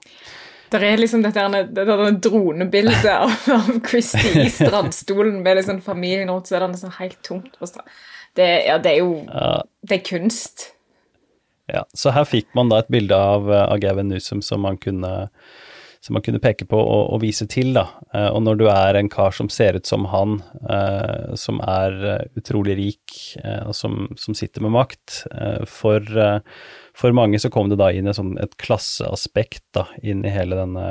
Det 0.74 0.82
er 0.82 0.98
liksom 0.98 1.22
dette, 1.22 1.44
dette 1.70 2.12
dronebildet 2.26 3.10
av, 3.12 3.34
av 3.54 3.76
Christie 3.86 4.46
i 4.46 4.50
strandstolen 4.50 5.42
med 5.46 5.60
liksom 5.60 5.82
familien 5.86 6.32
rundt, 6.32 6.50
så 6.50 6.58
er 6.58 6.66
det 6.66 6.74
liksom 6.76 6.96
helt 6.98 7.20
tomt 7.26 7.60
på 7.60 7.70
stranda. 7.70 8.00
Det, 8.34 8.48
ja, 8.66 8.80
det 8.82 8.96
er 8.96 9.04
jo 9.04 9.12
Ja, 9.28 9.62
Det 9.86 10.00
er 10.00 10.08
kunst. 10.08 10.72
Ja, 11.70 11.86
så 11.94 12.12
her 12.12 12.26
fikk 12.28 12.50
man 12.58 12.72
da 12.72 12.82
et 12.82 12.90
bilde 12.92 13.16
av, 13.16 13.46
eh, 13.52 13.66
av 13.70 13.78
Gavin 13.80 14.10
Newsom 14.12 14.42
som 14.44 14.66
man 14.66 14.78
kunne, 14.82 15.30
som 16.04 16.18
man 16.18 16.24
kunne 16.26 16.42
peke 16.44 16.66
på 16.68 16.78
og, 16.78 17.14
og 17.16 17.22
vise 17.24 17.48
til, 17.48 17.72
da. 17.78 17.86
Eh, 18.12 18.28
Og 18.36 18.42
når 18.44 18.60
du 18.60 18.66
er 18.68 19.00
en 19.00 19.10
kar 19.12 19.32
som 19.36 19.48
ser 19.52 19.80
ut 19.80 19.88
som 19.88 20.06
han, 20.12 20.42
eh, 20.68 21.36
som 21.40 21.62
er 21.64 21.96
eh, 22.12 22.26
utrolig 22.40 22.76
rik, 22.80 23.20
og 23.44 23.72
som, 23.78 24.10
som 24.20 24.36
sitter 24.36 24.64
med 24.66 24.74
makt, 24.76 25.24
for, 25.70 26.06
for 26.98 27.16
mange 27.16 27.40
så 27.40 27.50
kom 27.54 27.70
det 27.72 27.78
da 27.80 27.90
inn 27.94 28.10
et, 28.10 28.18
sånn, 28.18 28.36
et 28.42 28.56
klasseaspekt 28.62 29.64
da, 29.76 29.86
inn 30.04 30.26
i 30.26 30.34
hele 30.34 30.58
denne 30.60 30.88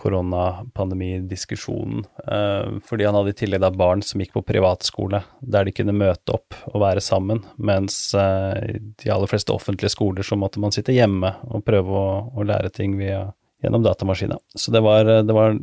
koronapandemidiskusjonen. 0.00 2.04
Eh, 2.32 2.66
fordi 2.86 3.04
han 3.04 3.16
hadde 3.18 3.34
i 3.34 3.38
tillegg 3.38 3.62
da 3.62 3.70
barn 3.74 4.02
som 4.02 4.22
gikk 4.22 4.34
på 4.36 4.46
privatskole, 4.46 5.22
der 5.40 5.66
de 5.66 5.74
kunne 5.76 5.96
møte 5.96 6.36
opp 6.36 6.56
og 6.72 6.82
være 6.82 7.02
sammen, 7.04 7.44
mens 7.56 7.98
eh, 8.18 8.80
de 9.02 9.12
aller 9.12 9.30
fleste 9.30 9.54
offentlige 9.54 9.94
skoler 9.94 10.26
så 10.26 10.38
måtte 10.40 10.62
man 10.62 10.74
sitte 10.74 10.96
hjemme 10.96 11.34
og 11.50 11.66
prøve 11.66 12.00
å, 12.00 12.08
å 12.34 12.46
lære 12.46 12.74
ting 12.74 12.98
via, 13.00 13.26
gjennom 13.64 13.86
datamaskiner. 13.86 14.42
Så 14.56 14.74
det 14.74 14.82
var, 14.84 15.08
det 15.24 15.36
var 15.36 15.58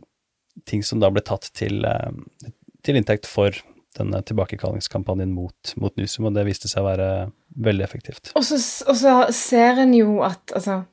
ting 0.67 0.83
som 0.83 1.01
da 1.01 1.11
ble 1.13 1.23
tatt 1.25 1.51
til, 1.57 1.83
eh, 1.85 2.49
til 2.85 2.99
inntekt 2.99 3.29
for 3.29 3.55
denne 3.97 4.21
tilbakekallingskampanjen 4.23 5.33
mot, 5.35 5.73
mot 5.75 5.95
Nusum, 5.99 6.29
og 6.29 6.37
det 6.37 6.45
viste 6.47 6.69
seg 6.71 6.83
å 6.83 6.87
være 6.87 7.09
veldig 7.59 7.83
effektivt. 7.83 8.31
Og 8.39 8.45
så 8.47 9.15
ser 9.35 9.81
en 9.83 9.91
jo 9.97 10.21
at 10.23 10.53
altså 10.55 10.83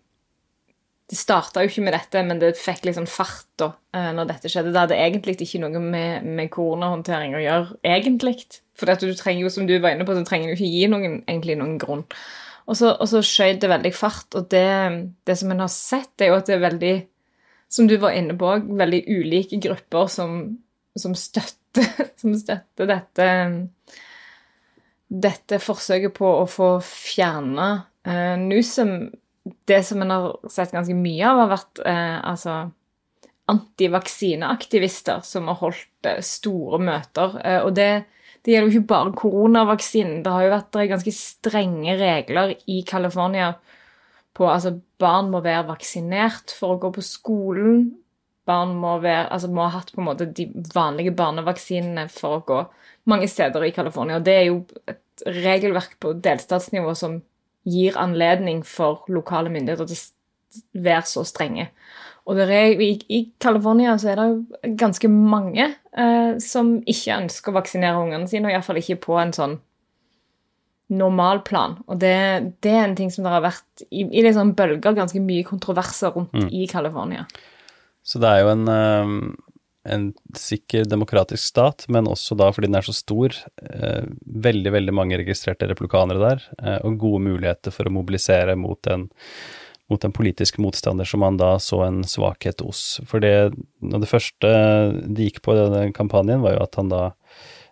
Det 1.09 1.17
starta 1.17 1.63
jo 1.65 1.71
ikke 1.71 1.85
med 1.87 1.95
dette, 1.97 2.23
men 2.27 2.41
det 2.41 2.51
fikk 2.61 2.85
liksom 2.85 3.07
fart 3.09 3.47
da 3.61 3.71
eh, 3.97 4.11
når 4.17 4.29
dette 4.29 4.51
skjedde. 4.53 4.75
Det 4.75 4.83
hadde 4.83 4.99
egentlig 5.01 5.39
ikke 5.41 5.63
noe 5.63 5.81
med, 5.81 6.27
med 6.27 6.51
koronahåndtering 6.53 7.37
å 7.39 7.41
gjøre, 7.41 7.79
egentlig. 7.89 8.35
For 8.79 8.93
du 9.01 9.15
trenger 9.17 9.47
jo, 9.47 9.53
som 9.53 9.69
du 9.69 9.73
var 9.81 9.95
inne 9.95 10.05
på, 10.09 10.17
så 10.17 10.27
trenger 10.29 10.51
du 10.51 10.59
ikke 10.59 10.69
gi 10.69 10.91
noen, 10.93 11.23
egentlig 11.25 11.57
noen 11.61 11.79
grunn. 11.81 12.05
Og 12.69 12.77
så, 12.77 12.93
og 12.93 13.09
så 13.09 13.23
skjøt 13.25 13.63
det 13.63 13.73
veldig 13.73 13.95
fart, 13.97 14.29
og 14.37 14.51
det, 14.53 14.67
det 15.25 15.39
som 15.41 15.55
en 15.55 15.65
har 15.65 15.73
sett, 15.73 16.13
er 16.21 16.33
jo 16.33 16.41
at 16.41 16.51
det 16.51 16.59
er 16.59 16.67
veldig 16.67 16.97
Som 17.69 17.85
du 17.85 17.99
var 18.01 18.15
inne 18.17 18.33
på, 18.33 18.49
veldig 18.81 19.03
ulike 19.13 19.59
grupper 19.61 20.07
som, 20.09 20.39
som 20.97 21.13
støtter, 21.17 21.89
som 22.21 22.37
støtter 22.37 22.89
dette 22.89 23.27
dette 25.09 25.59
forsøket 25.61 26.13
på 26.17 26.29
å 26.43 26.45
få 26.49 26.75
fjerna 26.85 27.69
uh, 28.09 28.37
Newsom 28.41 29.09
Det 29.69 29.83
som 29.87 30.03
en 30.03 30.13
har 30.15 30.51
sett 30.51 30.75
ganske 30.75 30.97
mye 30.97 31.25
av, 31.29 31.43
har 31.45 31.51
vært 31.53 31.81
eh, 31.87 32.19
altså 32.31 32.59
antivaksineaktivister 33.49 35.21
som 35.25 35.49
har 35.49 35.59
holdt 35.63 36.09
eh, 36.09 36.21
store 36.25 36.81
møter. 36.83 37.39
Eh, 37.45 37.61
og 37.65 37.73
det, 37.79 37.89
det 38.45 38.55
gjelder 38.55 38.69
jo 38.69 38.81
ikke 38.81 38.93
bare 38.93 39.15
koronavaksinen. 39.19 40.21
Det 40.25 40.35
har 40.35 40.45
jo 40.45 40.55
vært 40.57 40.79
er 40.79 40.91
ganske 40.93 41.15
strenge 41.17 41.97
regler 42.01 42.55
i 42.69 42.83
California 42.89 43.55
på 44.39 44.47
altså 44.47 44.77
barn 45.03 45.33
må 45.33 45.41
være 45.43 45.67
vaksinert 45.73 46.53
for 46.55 46.77
å 46.77 46.83
gå 46.83 46.93
på 46.95 47.05
skolen. 47.05 47.89
Barn 48.49 48.77
må, 48.81 48.95
være, 49.03 49.27
altså, 49.35 49.51
må 49.53 49.67
ha 49.67 49.81
hatt 49.81 49.91
på 49.93 50.01
en 50.01 50.09
måte 50.09 50.29
de 50.33 50.47
vanlige 50.75 51.13
barnevaksinene 51.17 52.07
for 52.13 52.39
å 52.39 52.45
gå 52.49 52.61
mange 53.11 53.29
steder 53.29 53.67
i 53.67 53.73
California. 53.77 54.21
Og 54.21 54.29
det 54.29 54.37
er 54.37 54.47
jo 54.49 54.63
et 54.89 55.25
regelverk 55.27 55.99
på 56.01 56.15
delstatsnivå 56.23 56.95
som 56.97 57.19
gir 57.69 57.99
anledning 58.01 58.63
for 58.67 59.09
lokale 59.13 59.51
myndigheter 59.53 59.89
til 59.89 59.99
å 59.99 60.85
være 60.85 61.07
så 61.09 61.25
strenge. 61.27 61.69
Og 62.29 62.39
er, 62.45 62.77
i, 62.85 62.91
I 63.09 63.23
California 63.41 63.95
så 64.01 64.13
er 64.13 64.21
det 64.21 64.75
ganske 64.81 65.09
mange 65.09 65.65
eh, 65.65 66.35
som 66.45 66.77
ikke 66.85 67.17
ønsker 67.23 67.53
å 67.53 67.57
vaksinere 67.57 68.03
ungene 68.03 68.29
sine, 68.29 68.51
og 68.51 68.57
iallfall 68.57 68.81
ikke 68.83 69.01
på 69.07 69.17
en 69.21 69.33
sånn 69.37 69.57
normal 70.93 71.43
plan. 71.45 71.79
Og 71.89 72.01
det, 72.01 72.17
det 72.65 72.73
er 72.73 72.85
en 72.85 72.97
ting 72.97 73.13
som 73.13 73.25
det 73.25 73.33
har 73.33 73.45
vært 73.45 73.85
i, 73.89 74.05
i 74.05 74.25
sånn 74.33 74.55
bølger 74.57 74.97
ganske 74.97 75.21
mye 75.25 75.47
kontroverser 75.49 76.13
rundt 76.17 76.53
i 76.53 76.69
California. 76.69 77.25
Så 78.05 78.21
det 78.21 78.29
er 78.29 78.45
jo 78.45 78.53
en, 78.55 78.69
eh, 78.73 79.17
en 79.89 80.09
sikker 80.37 80.89
demokratisk 80.89 81.43
stat, 81.51 81.87
men 81.89 82.09
også 82.11 82.37
da 82.39 82.51
fordi 82.55 82.71
den 82.71 82.79
er 82.81 82.87
så 82.87 82.95
stor, 82.97 83.35
eh, 83.63 84.05
veldig, 84.49 84.73
veldig 84.75 84.95
mange 84.95 85.19
registrerte 85.21 85.69
replikanere 85.71 86.23
der, 86.23 86.45
eh, 86.63 86.79
og 86.85 86.99
gode 87.01 87.25
muligheter 87.27 87.75
for 87.75 87.89
å 87.89 87.95
mobilisere 87.95 88.57
mot 88.57 88.87
en, 88.87 89.09
mot 89.89 90.05
en 90.05 90.13
politisk 90.13 90.59
motstander 90.61 91.09
som 91.09 91.21
man 91.25 91.39
da 91.41 91.55
så 91.63 91.83
en 91.87 92.03
svakhet 92.05 92.61
hos. 92.61 93.01
For 93.09 93.25
det, 93.25 93.55
det 93.81 94.11
første 94.11 94.51
de 95.09 95.31
gikk 95.31 95.43
på 95.43 95.57
i 95.57 95.63
denne 95.63 95.95
kampanjen, 95.97 96.45
var 96.45 96.59
jo 96.59 96.67
at 96.67 96.81
han 96.81 96.93
da 96.93 97.05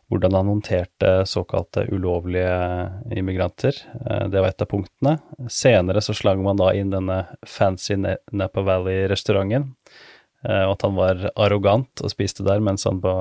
hvordan 0.06 0.36
han 0.38 0.46
håndterte 0.46 1.26
såkalte 1.26 1.86
ulovlige 1.90 2.90
immigranter. 3.10 3.74
Eh, 4.10 4.28
Det 4.28 4.40
var 4.40 4.48
et 4.48 4.62
av 4.62 4.68
punktene. 4.70 5.18
Senere 5.50 6.00
så 6.00 6.14
slang 6.14 6.42
man 6.44 6.56
da 6.56 6.72
inn 6.74 6.90
denne 6.90 7.26
fancy 7.46 7.96
Napa 7.96 8.62
Valley-restauranten, 8.62 9.74
og 10.46 10.76
at 10.76 10.84
han 10.86 10.96
var 10.98 11.22
arrogant 11.34 12.02
og 12.04 12.12
spiste 12.12 12.44
der, 12.46 12.62
mens 12.62 12.86
han 12.86 13.00
på 13.02 13.12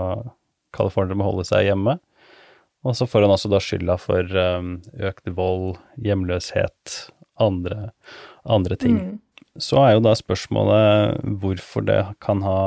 California 0.75 1.17
må 1.17 1.27
holde 1.29 1.45
seg 1.47 1.69
hjemme. 1.69 1.97
Og 2.85 2.93
så 2.97 3.07
får 3.09 3.25
han 3.25 3.33
også 3.33 3.49
da 3.49 3.59
skylda 3.63 3.97
for 4.01 4.39
eh, 4.39 4.71
økt 5.09 5.29
vold, 5.33 5.79
hjemløshet, 6.05 6.97
andre, 7.41 7.89
andre 8.45 8.77
ting. 8.79 8.99
Så 9.57 9.79
er 9.81 9.95
jo 9.95 10.03
da 10.05 10.13
spørsmålet 10.17 11.23
hvorfor 11.41 11.85
det 11.87 12.01
kan 12.23 12.43
ha 12.45 12.59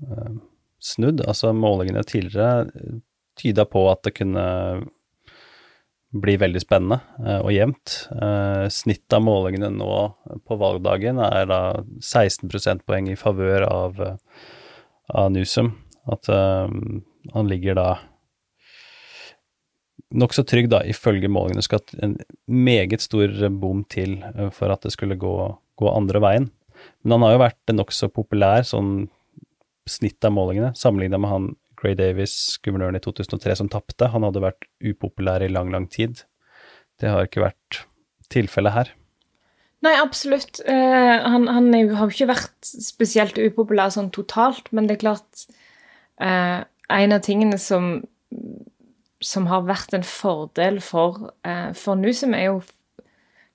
eh, 0.00 0.38
snudd. 0.80 1.20
Altså 1.28 1.52
målingene 1.52 2.06
tidligere 2.06 2.70
tyda 3.38 3.66
på 3.68 3.84
at 3.92 4.02
det 4.06 4.16
kunne 4.18 4.46
bli 6.08 6.36
veldig 6.40 6.60
spennende 6.62 7.00
eh, 7.20 7.40
og 7.42 7.52
jevnt. 7.52 7.96
Eh, 8.16 8.66
snittet 8.72 9.16
av 9.18 9.24
målingene 9.26 9.70
nå 9.74 9.90
på 10.48 10.58
valgdagen 10.60 11.20
er 11.24 11.48
da 11.50 11.60
16 12.00 12.48
prosentpoeng 12.48 13.10
i 13.12 13.18
favør 13.18 13.66
av, 13.68 14.00
eh, 14.00 14.46
av 15.12 15.32
Newsom. 15.34 15.74
At 16.08 16.30
eh, 16.32 16.78
han 17.34 17.50
ligger 17.50 17.76
da 17.76 17.88
nokså 20.16 20.46
trygg, 20.48 20.70
da, 20.72 20.80
ifølge 20.88 21.28
målingene. 21.28 21.64
Skal 21.64 21.84
en 22.00 22.16
meget 22.48 23.04
stor 23.04 23.28
bom 23.52 23.82
til 23.92 24.16
for 24.56 24.72
at 24.72 24.86
det 24.86 24.94
skulle 24.94 25.18
gå, 25.20 25.34
gå 25.76 25.90
andre 25.92 26.22
veien. 26.24 26.50
Men 27.02 27.18
han 27.18 27.26
har 27.26 27.34
jo 27.34 27.42
vært 27.42 27.74
nokså 27.74 28.08
populær, 28.14 28.64
sånn 28.64 29.10
snitt 29.88 30.24
av 30.24 30.32
målingene, 30.36 30.72
sammenligna 30.76 31.20
med 31.20 31.32
han 31.32 31.50
Gray 31.78 31.94
Davis, 31.98 32.58
guvernøren 32.64 32.98
i 32.98 33.02
2003, 33.02 33.56
som 33.60 33.70
tapte. 33.70 34.10
Han 34.12 34.26
hadde 34.26 34.42
vært 34.42 34.66
upopulær 34.82 35.44
i 35.44 35.50
lang, 35.52 35.70
lang 35.74 35.86
tid. 35.90 36.24
Det 36.98 37.10
har 37.12 37.28
ikke 37.28 37.44
vært 37.44 37.82
tilfellet 38.32 38.74
her. 38.74 38.94
Nei, 39.86 39.94
absolutt. 39.94 40.58
Uh, 40.66 41.22
han 41.22 41.46
han 41.46 41.70
har 41.70 42.08
jo 42.08 42.14
ikke 42.16 42.32
vært 42.32 42.66
spesielt 42.66 43.38
upopulær 43.38 43.92
sånn 43.94 44.10
totalt, 44.14 44.72
men 44.74 44.88
det 44.88 44.98
er 44.98 45.04
klart 45.06 45.46
uh, 46.22 46.66
En 46.88 47.12
av 47.12 47.20
tingene 47.20 47.58
som, 47.60 48.00
som 49.20 49.46
har 49.50 49.66
vært 49.68 49.94
en 49.94 50.06
fordel 50.06 50.80
for, 50.82 51.30
uh, 51.46 51.70
for 51.78 52.00
Newsom, 52.00 52.34
er 52.34 52.48
jo 52.48 52.62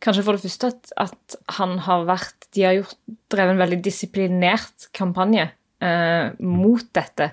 kanskje 0.03 0.24
for 0.24 0.38
det 0.38 0.46
første 0.46 0.70
at, 0.72 0.94
at 1.01 1.38
han 1.58 1.77
har 1.86 2.08
vært 2.08 2.48
De 2.56 2.65
har 2.68 2.77
gjort, 2.77 2.98
drevet 3.32 3.56
en 3.56 3.63
veldig 3.63 3.80
disiplinert 3.84 4.88
kampanje 4.96 5.48
eh, 5.84 6.25
mot 6.44 6.84
dette 6.96 7.30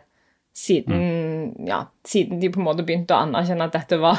siden, 0.57 1.67
ja, 1.67 1.85
siden 2.05 2.41
de 2.41 2.51
på 2.51 2.61
en 2.61 2.67
måte 2.67 2.85
begynte 2.85 3.15
å 3.15 3.23
anerkjenne 3.25 3.69
at 3.69 3.73
dette 3.77 3.99
var 4.03 4.19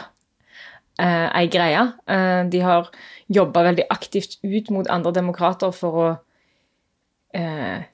eh, 1.00 1.28
ei 1.38 1.48
greie. 1.52 1.84
Eh, 2.08 2.42
de 2.50 2.62
har 2.64 2.90
jobba 3.32 3.64
veldig 3.70 3.86
aktivt 3.90 4.38
ut 4.44 4.70
mot 4.72 4.88
andre 4.90 5.12
demokrater 5.12 5.72
for 5.76 6.02
å 6.02 6.10
eh, 7.38 7.88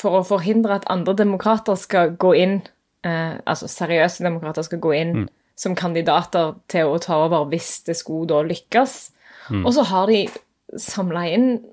For 0.00 0.22
å 0.22 0.24
forhindre 0.24 0.78
at 0.78 0.86
andre 0.88 1.12
demokrater 1.14 1.76
skal 1.76 2.14
gå 2.16 2.30
inn, 2.34 2.62
eh, 3.04 3.34
altså 3.44 3.68
seriøse 3.68 4.24
demokrater 4.24 4.62
skal 4.64 4.78
gå 4.80 4.94
inn 4.96 5.12
Mm. 5.12 5.28
som 5.54 5.74
kandidater 5.76 6.54
til 6.68 6.86
å 6.88 6.98
ta 6.98 7.18
over 7.26 7.44
hvis 7.50 7.84
det 7.84 7.96
skulle 7.96 8.26
da 8.26 8.40
lykkes. 8.42 9.10
Mm. 9.50 9.66
Og 9.66 9.74
så 9.74 9.82
har 9.84 10.06
de 10.06 10.28
samla 10.78 11.26
inn 11.28 11.66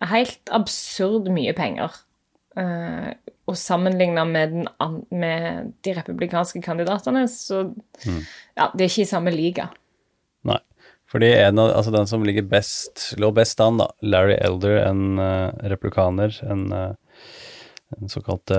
helt 0.00 0.52
absurd 0.54 1.26
mye 1.34 1.52
penger. 1.52 1.90
Eh, 2.58 3.10
og 3.48 3.56
sammenligna 3.56 4.24
med, 4.28 4.56
med 5.10 5.72
de 5.86 5.94
republikanske 5.96 6.62
kandidatene, 6.64 7.26
så 7.30 7.68
Mm. 8.06 8.22
ja, 8.54 8.70
det 8.74 8.84
er 8.84 8.90
ikke 8.90 9.02
i 9.06 9.10
samme 9.10 9.32
liga. 9.34 9.70
Nei. 10.44 10.58
Fordi 11.08 11.32
en 11.32 11.58
av, 11.58 11.70
altså 11.72 11.90
den 11.90 12.06
som 12.06 12.24
ligger 12.24 12.44
best, 12.44 13.14
lå 13.16 13.32
best 13.32 13.60
an, 13.64 13.78
da, 13.80 13.88
Larry 14.02 14.36
Elder, 14.36 14.76
en 14.84 15.18
uh, 15.18 15.50
replikaner, 15.72 16.36
en, 16.44 16.66
uh, 16.72 16.92
en 17.96 18.12
såkalt 18.12 18.52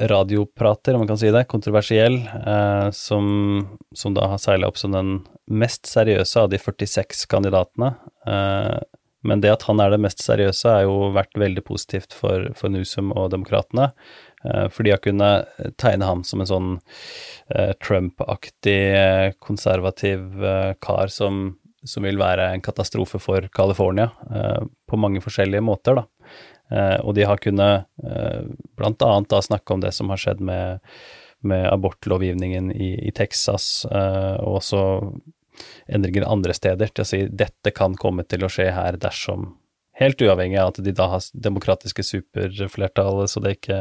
radioprater, 0.00 0.94
om 0.94 1.04
man 1.04 1.10
kan 1.10 1.20
si 1.20 1.28
det, 1.30 1.44
kontroversiell, 1.44 2.16
som, 2.96 3.26
som 3.92 4.14
da 4.16 4.30
har 4.32 4.40
seila 4.40 4.70
opp 4.72 4.78
som 4.80 4.96
den 4.96 5.18
mest 5.52 5.86
seriøse 5.90 6.40
av 6.40 6.48
de 6.50 6.58
46 6.58 7.26
kandidatene. 7.30 7.92
Eh, 8.26 8.78
men 9.22 9.42
det 9.42 9.52
at 9.52 9.64
han 9.68 9.80
er 9.82 9.92
det 9.94 10.00
mest 10.02 10.22
seriøse, 10.24 10.68
har 10.68 10.84
jo 10.86 11.12
vært 11.14 11.38
veldig 11.38 11.62
positivt 11.66 12.14
for, 12.16 12.48
for 12.58 12.72
Newsom 12.74 13.12
og 13.14 13.30
demokratene. 13.34 13.92
eh, 14.44 14.68
For 14.72 14.82
de 14.82 14.94
har 14.94 15.02
kunnet 15.02 15.48
tegne 15.80 16.08
ham 16.08 16.24
som 16.26 16.42
en 16.42 16.50
sånn 16.50 16.70
eh, 17.54 17.72
Trump-aktig, 17.82 18.78
eh, 18.98 19.32
konservativ 19.38 20.42
eh, 20.42 20.72
kar 20.82 21.12
som, 21.12 21.56
som 21.84 22.06
vil 22.06 22.18
være 22.20 22.50
en 22.52 22.64
katastrofe 22.64 23.20
for 23.22 23.46
California 23.54 24.10
eh, 24.30 24.62
på 24.90 24.98
mange 25.00 25.22
forskjellige 25.24 25.64
måter, 25.64 26.02
da. 26.02 26.06
Eh, 26.72 26.98
og 27.04 27.14
de 27.18 27.26
har 27.28 27.40
kunnet 27.42 27.86
eh, 28.06 28.46
blant 28.78 29.02
annet 29.04 29.38
snakke 29.44 29.74
om 29.74 29.82
det 29.82 29.92
som 29.94 30.10
har 30.10 30.20
skjedd 30.20 30.40
med, 30.40 30.80
med 31.44 31.66
abortlovgivningen 31.68 32.70
i, 32.72 32.94
i 33.08 33.12
Texas, 33.14 33.84
eh, 33.90 34.34
og 34.40 34.62
også 34.62 34.82
endringer 35.86 36.28
andre 36.28 36.54
steder, 36.56 36.92
til 36.92 37.04
å 37.04 37.08
si 37.08 37.24
dette 37.28 37.74
kan 37.74 37.96
komme 37.98 38.24
til 38.28 38.44
å 38.46 38.52
skje 38.52 38.70
her 38.76 39.00
dersom 39.00 39.52
Helt 40.00 40.22
uavhengig 40.24 40.56
av 40.56 40.70
at 40.70 40.78
de 40.80 40.92
da 40.96 41.06
har 41.12 41.24
demokratiske 41.44 42.04
superflertall, 42.06 43.26
så 43.28 43.42
det 43.44 43.58
ikke 43.58 43.80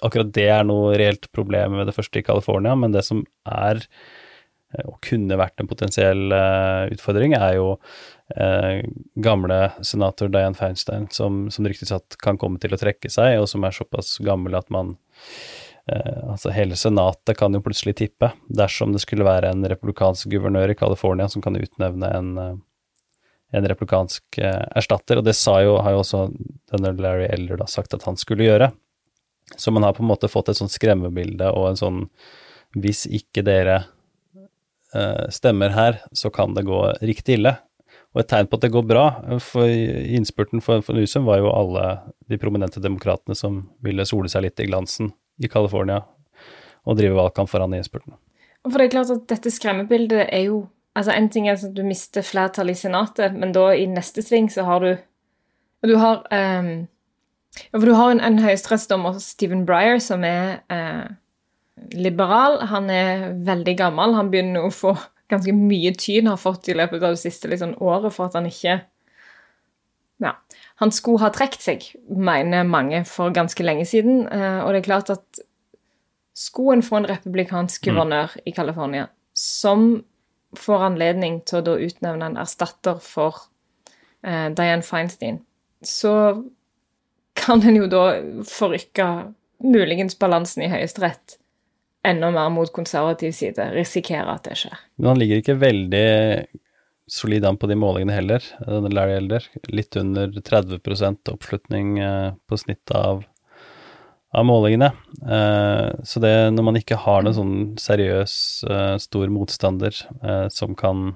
Akkurat 0.00 0.30
det 0.32 0.46
er 0.48 0.64
noe 0.64 0.94
reelt 0.96 1.28
problem 1.36 1.76
med 1.78 1.90
det 1.90 1.96
første 1.96 2.20
i 2.20 2.24
California, 2.24 2.72
men 2.78 2.94
det 2.94 3.04
som 3.04 3.20
er 3.44 3.82
eh, 3.82 4.86
og 4.88 4.96
kunne 5.04 5.36
vært 5.38 5.60
en 5.60 5.68
potensiell 5.68 6.32
uh, 6.32 6.88
utfordring, 6.92 7.36
er 7.36 7.58
jo 7.58 7.74
uh, 7.76 8.80
gamle 9.20 9.60
senator 9.84 10.32
Dianne 10.32 10.56
Feinstein, 10.58 11.10
som, 11.12 11.44
som 11.52 11.68
ryktes 11.68 11.92
at 11.92 12.16
kan 12.24 12.40
komme 12.40 12.62
til 12.62 12.72
å 12.72 12.80
trekke 12.80 13.12
seg, 13.12 13.36
og 13.42 13.50
som 13.52 13.68
er 13.68 13.76
såpass 13.76 14.16
gammel 14.24 14.56
at 14.56 14.72
man 14.72 14.96
Altså, 15.86 16.48
hele 16.56 16.76
senatet 16.80 17.36
kan 17.36 17.52
jo 17.52 17.60
plutselig 17.60 17.98
tippe 17.98 18.30
dersom 18.48 18.94
det 18.94 19.02
skulle 19.02 19.26
være 19.26 19.50
en 19.52 19.66
republikansk 19.68 20.30
guvernør 20.32 20.72
i 20.72 20.76
California 20.78 21.26
som 21.28 21.42
kan 21.44 21.58
utnevne 21.60 22.08
en, 22.08 22.30
eh, 22.40 22.54
en 23.58 23.68
republikansk 23.68 24.38
eh, 24.38 24.62
erstatter, 24.76 25.20
og 25.20 25.26
det 25.28 25.36
jo, 25.36 25.76
har 25.84 25.92
jo 25.92 26.00
også 26.00 26.22
denne 26.72 26.94
Larry 26.96 27.28
Elder 27.28 27.60
da 27.60 27.68
sagt 27.68 27.92
at 27.94 28.06
han 28.08 28.16
skulle 28.16 28.48
gjøre. 28.48 28.70
Så 29.56 29.70
man 29.70 29.84
har 29.84 29.92
på 29.92 30.02
en 30.02 30.08
måte 30.08 30.30
fått 30.32 30.48
et 30.48 30.56
sånt 30.56 30.72
skremmebilde 30.72 31.50
og 31.52 31.68
en 31.68 31.76
sånn 31.76 31.98
Hvis 32.74 33.04
ikke 33.06 33.44
dere 33.44 33.74
eh, 34.96 35.28
stemmer 35.30 35.70
her, 35.70 36.00
så 36.12 36.30
kan 36.32 36.56
det 36.56 36.64
gå 36.66 36.80
riktig 37.02 37.36
ille. 37.36 37.52
Og 38.14 38.22
et 38.22 38.28
tegn 38.32 38.48
på 38.48 38.56
at 38.56 38.64
det 38.64 38.72
går 38.72 38.86
bra, 38.88 39.04
for 39.38 39.68
innspurten 39.68 40.62
for, 40.64 40.80
for 40.82 40.96
Newsom 40.96 41.28
var 41.28 41.38
jo 41.38 41.52
alle 41.52 41.84
de 42.26 42.38
prominente 42.38 42.80
demokratene 42.82 43.36
som 43.38 43.60
ville 43.84 44.06
sole 44.08 44.32
seg 44.32 44.46
litt 44.46 44.58
i 44.64 44.66
glansen 44.66 45.12
i 45.42 45.50
California 45.50 46.02
og 46.84 46.98
drive 46.98 47.16
valgkamp 47.16 47.50
for 47.50 47.64
han 47.64 47.74
i 47.74 47.80
innspurten. 47.80 48.16
For 48.64 48.80
det 48.80 48.86
er 48.86 48.94
klart 48.94 49.12
at 49.12 49.26
dette 49.28 49.52
skremmebildet 49.52 50.28
er 50.28 50.48
jo 50.50 50.64
Altså, 50.94 51.10
en 51.10 51.26
ting 51.26 51.48
er 51.48 51.56
at 51.58 51.72
du 51.74 51.80
mister 51.82 52.22
flertall 52.22 52.70
i 52.70 52.76
Senatet, 52.78 53.34
men 53.34 53.50
da 53.50 53.72
i 53.74 53.86
neste 53.90 54.22
sving 54.22 54.46
så 54.46 54.62
har 54.62 54.78
du 54.78 54.92
Du 55.82 55.96
har 55.98 56.22
um, 56.30 56.86
For 57.72 57.86
du 57.86 57.94
har 57.98 58.12
en, 58.12 58.20
en 58.20 58.38
høyesterettsdommer, 58.38 59.18
Stephen 59.18 59.66
Breyer, 59.66 59.98
som 59.98 60.22
er 60.24 60.62
uh, 60.70 61.10
liberal. 61.92 62.60
Han 62.70 62.90
er 62.90 63.32
veldig 63.44 63.74
gammel. 63.78 64.14
Han 64.14 64.30
begynner 64.30 64.64
å 64.64 64.70
få 64.70 64.94
ganske 65.28 65.52
mye 65.52 65.90
tyn, 65.98 66.30
har 66.30 66.38
fått 66.40 66.68
i 66.68 66.78
løpet 66.78 67.02
av 67.02 67.16
det 67.16 67.22
siste 67.24 67.50
liksom, 67.50 67.74
året 67.82 68.14
for 68.14 68.28
at 68.28 68.38
han 68.38 68.46
ikke. 68.46 68.78
Han 70.82 70.90
skulle 70.90 71.22
ha 71.22 71.30
trukket 71.34 71.62
seg, 71.62 71.84
mener 72.10 72.66
mange, 72.66 73.04
for 73.06 73.34
ganske 73.34 73.62
lenge 73.62 73.86
siden. 73.86 74.24
Eh, 74.26 74.60
og 74.64 74.72
det 74.74 74.82
er 74.82 74.88
klart 74.88 75.12
at 75.14 75.44
skulle 76.34 76.78
en 76.78 76.82
få 76.82 76.98
en 76.98 77.06
republikansk 77.06 77.84
guvernør 77.86 78.34
i 78.44 78.52
California 78.52 79.06
som 79.38 80.02
får 80.58 80.86
anledning 80.88 81.40
til 81.46 81.60
å 81.60 81.66
da 81.66 81.76
utnevne 81.82 82.30
en 82.30 82.40
erstatter 82.42 82.98
for 83.02 83.46
eh, 84.26 84.50
Dianne 84.54 84.86
Feinstein, 84.86 85.40
så 85.82 86.42
kan 87.38 87.62
en 87.66 87.78
jo 87.78 87.88
da 87.90 88.04
forrykke 88.46 89.08
muligens 89.64 90.18
balansen 90.18 90.66
i 90.66 90.70
Høyesterett 90.70 91.38
enda 92.04 92.30
mer 92.34 92.50
mot 92.52 92.70
konservativ 92.72 93.32
side, 93.34 93.70
risikere 93.74 94.36
at 94.36 94.44
det 94.46 94.58
skjer. 94.60 94.76
Men 95.00 95.14
han 95.14 95.22
ligger 95.22 95.40
ikke 95.40 95.58
veldig 95.58 96.08
solid 97.10 97.44
an 97.44 97.58
på 97.60 97.68
de 97.70 97.76
målingene 97.78 98.16
heller, 98.16 98.44
denne 98.64 98.92
Larry 98.92 99.18
Elder. 99.18 99.46
Litt 99.68 99.96
under 100.00 100.32
30 100.32 100.80
oppslutning 101.32 101.98
eh, 101.98 102.30
på 102.48 102.58
snittet 102.60 102.94
av, 102.96 103.24
av 104.32 104.46
målingene. 104.48 104.92
Eh, 105.22 105.90
så 106.04 106.22
det, 106.24 106.34
når 106.56 106.68
man 106.70 106.80
ikke 106.80 107.00
har 107.04 107.26
noen 107.26 107.36
sånn 107.36 107.58
seriøs, 107.80 108.36
eh, 108.70 108.96
stor 109.02 109.32
motstander 109.32 110.00
eh, 110.22 110.48
som 110.52 110.74
kan 110.78 111.12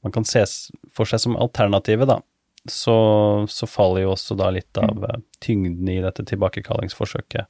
man 0.00 0.12
kan 0.12 0.22
ses 0.22 0.70
for 0.94 1.08
seg 1.08 1.22
som 1.22 1.36
alternativet, 1.36 2.08
da, 2.08 2.20
så, 2.70 2.96
så 3.50 3.68
faller 3.68 4.04
jo 4.06 4.14
også 4.14 4.36
da 4.38 4.50
litt 4.54 4.78
av 4.80 5.04
eh, 5.04 5.20
tyngden 5.44 5.90
i 5.90 5.98
dette 6.04 6.24
tilbakekallingsforsøket, 6.28 7.48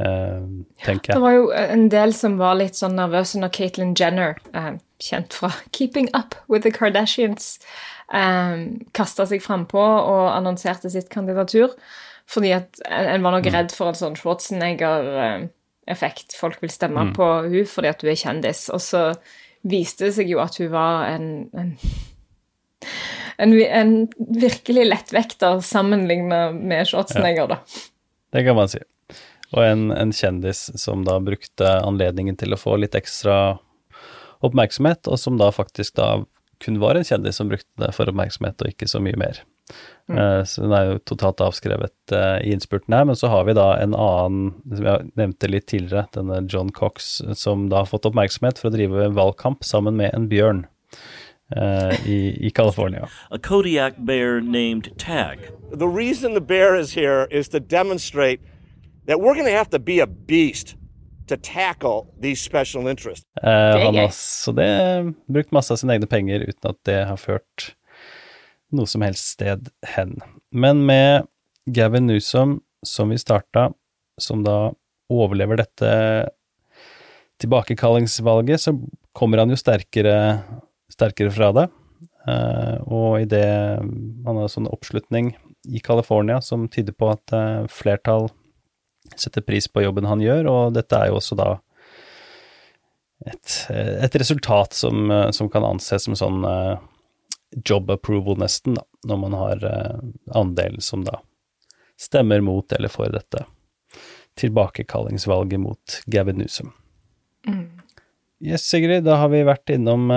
eh, 0.00 0.48
tenker 0.86 1.14
Det 1.14 1.22
var 1.22 1.36
jo 1.36 1.50
en 1.52 1.88
del 1.92 2.14
som 2.16 2.38
var 2.40 2.58
litt 2.60 2.78
sånn 2.78 2.96
nervøse 2.98 3.40
når 3.42 3.54
Caitlyn 3.58 3.94
Jenner, 3.98 4.38
eh, 4.54 4.72
kjent 5.02 5.34
fra 5.36 5.50
Keeping 5.76 6.08
Up 6.14 6.34
with 6.48 6.62
the 6.66 6.72
Kardashians, 6.74 7.58
um, 8.12 8.80
kasta 8.96 9.26
seg 9.28 9.42
frampå 9.44 9.82
og 9.82 10.34
annonserte 10.34 10.90
sitt 10.92 11.10
kandidatur. 11.12 11.68
Fordi 12.26 12.50
at 12.56 12.80
en, 12.90 13.22
var 13.22 13.32
nok 13.36 13.46
redd 13.54 13.70
for 13.74 13.88
en 13.92 13.98
sånn 13.98 14.16
Schwarzenegger-effekt. 14.18 16.28
Folk 16.34 16.62
vil 16.64 16.72
stemme 16.74 17.02
på 17.14 17.26
hun 17.46 17.66
fordi 17.70 17.88
at 17.92 18.02
hun 18.02 18.10
er 18.10 18.18
kjendis. 18.18 18.60
Og 18.74 18.80
så 18.82 19.02
viste 19.66 20.04
det 20.08 20.14
seg 20.18 20.26
jo 20.32 20.38
at 20.42 20.54
hun 20.58 20.70
var 20.74 20.94
en, 21.12 21.26
en 21.54 21.70
en, 23.36 23.52
en 23.52 24.08
virkelig 24.16 24.86
lettvekter 24.86 25.60
sammenligna 25.60 26.52
med 26.52 26.88
Schwarzenegger, 26.88 27.50
da. 27.50 27.58
Det 28.32 28.44
kan 28.46 28.56
man 28.56 28.70
si. 28.70 28.80
Og 29.54 29.62
en, 29.62 29.90
en 29.94 30.12
kjendis 30.12 30.66
som 30.80 31.04
da 31.06 31.18
brukte 31.22 31.76
anledningen 31.84 32.38
til 32.40 32.54
å 32.54 32.60
få 32.60 32.78
litt 32.80 32.96
ekstra 32.98 33.58
oppmerksomhet, 34.44 35.06
og 35.08 35.20
som 35.20 35.38
da 35.40 35.50
faktisk 35.54 35.96
da 36.00 36.24
kun 36.64 36.80
var 36.80 36.96
en 36.96 37.04
kjendis 37.04 37.36
som 37.36 37.50
brukte 37.50 37.68
det 37.80 37.92
for 37.96 38.08
oppmerksomhet, 38.08 38.62
og 38.62 38.72
ikke 38.72 38.88
så 38.88 39.02
mye 39.02 39.18
mer. 39.20 39.42
Mm. 40.06 40.46
så 40.46 40.62
den 40.62 40.72
er 40.76 40.84
jo 40.86 40.98
totalt 41.10 41.40
avskrevet 41.42 42.12
eh, 42.14 42.36
i 42.46 42.52
innspurten 42.54 42.94
her, 42.94 43.02
men 43.08 43.16
så 43.18 43.26
har 43.32 43.48
vi 43.48 43.56
da 43.58 43.72
en 43.82 43.96
annen, 43.98 44.52
som 44.70 44.86
jeg 44.86 45.08
nevnte 45.18 45.50
litt 45.50 45.66
tidligere, 45.66 46.06
denne 46.14 46.38
John 46.46 46.70
Cox, 46.70 47.16
som 47.34 47.66
da 47.72 47.82
har 47.82 47.90
fått 47.90 48.06
oppmerksomhet 48.06 48.62
for 48.62 48.70
å 48.70 48.76
drive 48.76 49.08
valgkamp 49.16 49.66
sammen 49.66 49.98
med 49.98 50.14
en 50.14 50.28
bjørn 50.30 50.62
uh, 51.56 51.90
i, 52.06 52.38
i 52.38 52.50
California. 52.54 53.08
a 53.30 53.38
Kodiak 53.38 53.98
bear 53.98 54.40
named 54.40 54.92
Tag. 54.98 55.50
The 55.72 55.88
reason 55.88 56.34
the 56.34 56.40
bear 56.40 56.76
is 56.76 56.94
here 56.94 57.26
is 57.30 57.48
to 57.48 57.58
demonstrate 57.58 58.40
that 59.06 59.20
we're 59.20 59.34
going 59.34 59.50
to 59.50 59.58
have 59.58 59.70
to 59.70 59.80
be 59.80 59.98
a 59.98 60.06
beast 60.06 60.76
to 61.26 61.36
tackle 61.36 62.06
these 62.22 62.42
special 62.42 62.88
interests. 62.88 63.26
Eh, 63.42 63.50
er 63.50 63.84
han 63.84 63.98
har 63.98 64.12
så 64.14 64.52
det 64.56 64.70
brukt 65.26 65.54
masse 65.54 65.74
av 65.74 65.80
sine 65.80 65.96
egne 65.96 66.08
penger 66.10 66.46
uten 66.46 66.70
at 66.70 66.78
det 66.88 67.00
har 67.10 67.20
ført 67.20 67.72
noe 68.74 68.88
som 68.90 69.04
helst 69.06 69.36
sted 69.36 69.70
hen. 69.94 70.18
Men 70.50 70.84
med 70.86 71.26
Gavin 71.66 72.06
Newsom, 72.06 72.60
som 72.86 73.10
vi 73.10 73.18
starta, 73.18 73.70
som 74.20 74.44
da 74.46 74.72
overlever 75.12 75.60
dette 75.60 75.90
tilbakekallingsvalget, 77.42 78.60
så 78.60 78.74
kommer 79.16 79.42
han 79.42 79.52
jo 79.52 79.58
sterkere, 79.60 80.16
sterkere 80.92 81.32
fra 81.34 81.50
det. 81.56 81.66
Uh, 82.26 82.82
og 82.90 83.20
i 83.20 83.26
det 83.30 83.46
Han 83.46 84.38
har 84.40 84.48
sånn 84.50 84.66
oppslutning 84.66 85.28
i 85.70 85.78
California 85.78 86.40
som 86.42 86.64
tyder 86.66 86.96
på 86.98 87.12
at 87.12 87.30
uh, 87.30 87.68
flertall 87.70 88.26
setter 89.16 89.44
pris 89.46 89.68
på 89.68 89.82
jobben 89.84 90.08
han 90.08 90.20
gjør, 90.20 90.46
og 90.50 90.74
dette 90.76 90.96
er 90.98 91.10
jo 91.10 91.16
også 91.20 91.38
da 91.38 91.48
et, 93.26 93.70
et 93.70 94.16
resultat 94.20 94.72
som, 94.76 95.10
eh, 95.10 95.30
som, 95.30 95.48
kan 95.50 95.64
anses 95.64 96.04
som 96.04 96.16
sånn 96.18 96.44
uh, 96.44 96.76
job 97.64 97.90
approval, 97.90 98.36
nesten, 98.42 98.74
da, 98.76 98.84
når 99.08 99.16
man 99.22 99.32
har 99.38 99.56
andelen 99.64 100.12
andel 100.34 100.80
som 100.84 101.04
da 101.06 101.20
stemmer 101.96 102.40
mot 102.44 102.72
eller 102.76 102.88
for 102.92 103.08
dette 103.08 103.44
tilbakekallingsvalget 104.36 105.60
mot 105.62 106.02
Gavin 106.12 106.36
Newsom. 106.42 106.72
Mm. 107.48 107.80
Yes, 108.44 108.66
Sigrid, 108.68 109.06
da 109.06 109.16
har 109.22 109.30
vi 109.32 109.40
vært 109.48 109.70
innom 109.72 110.12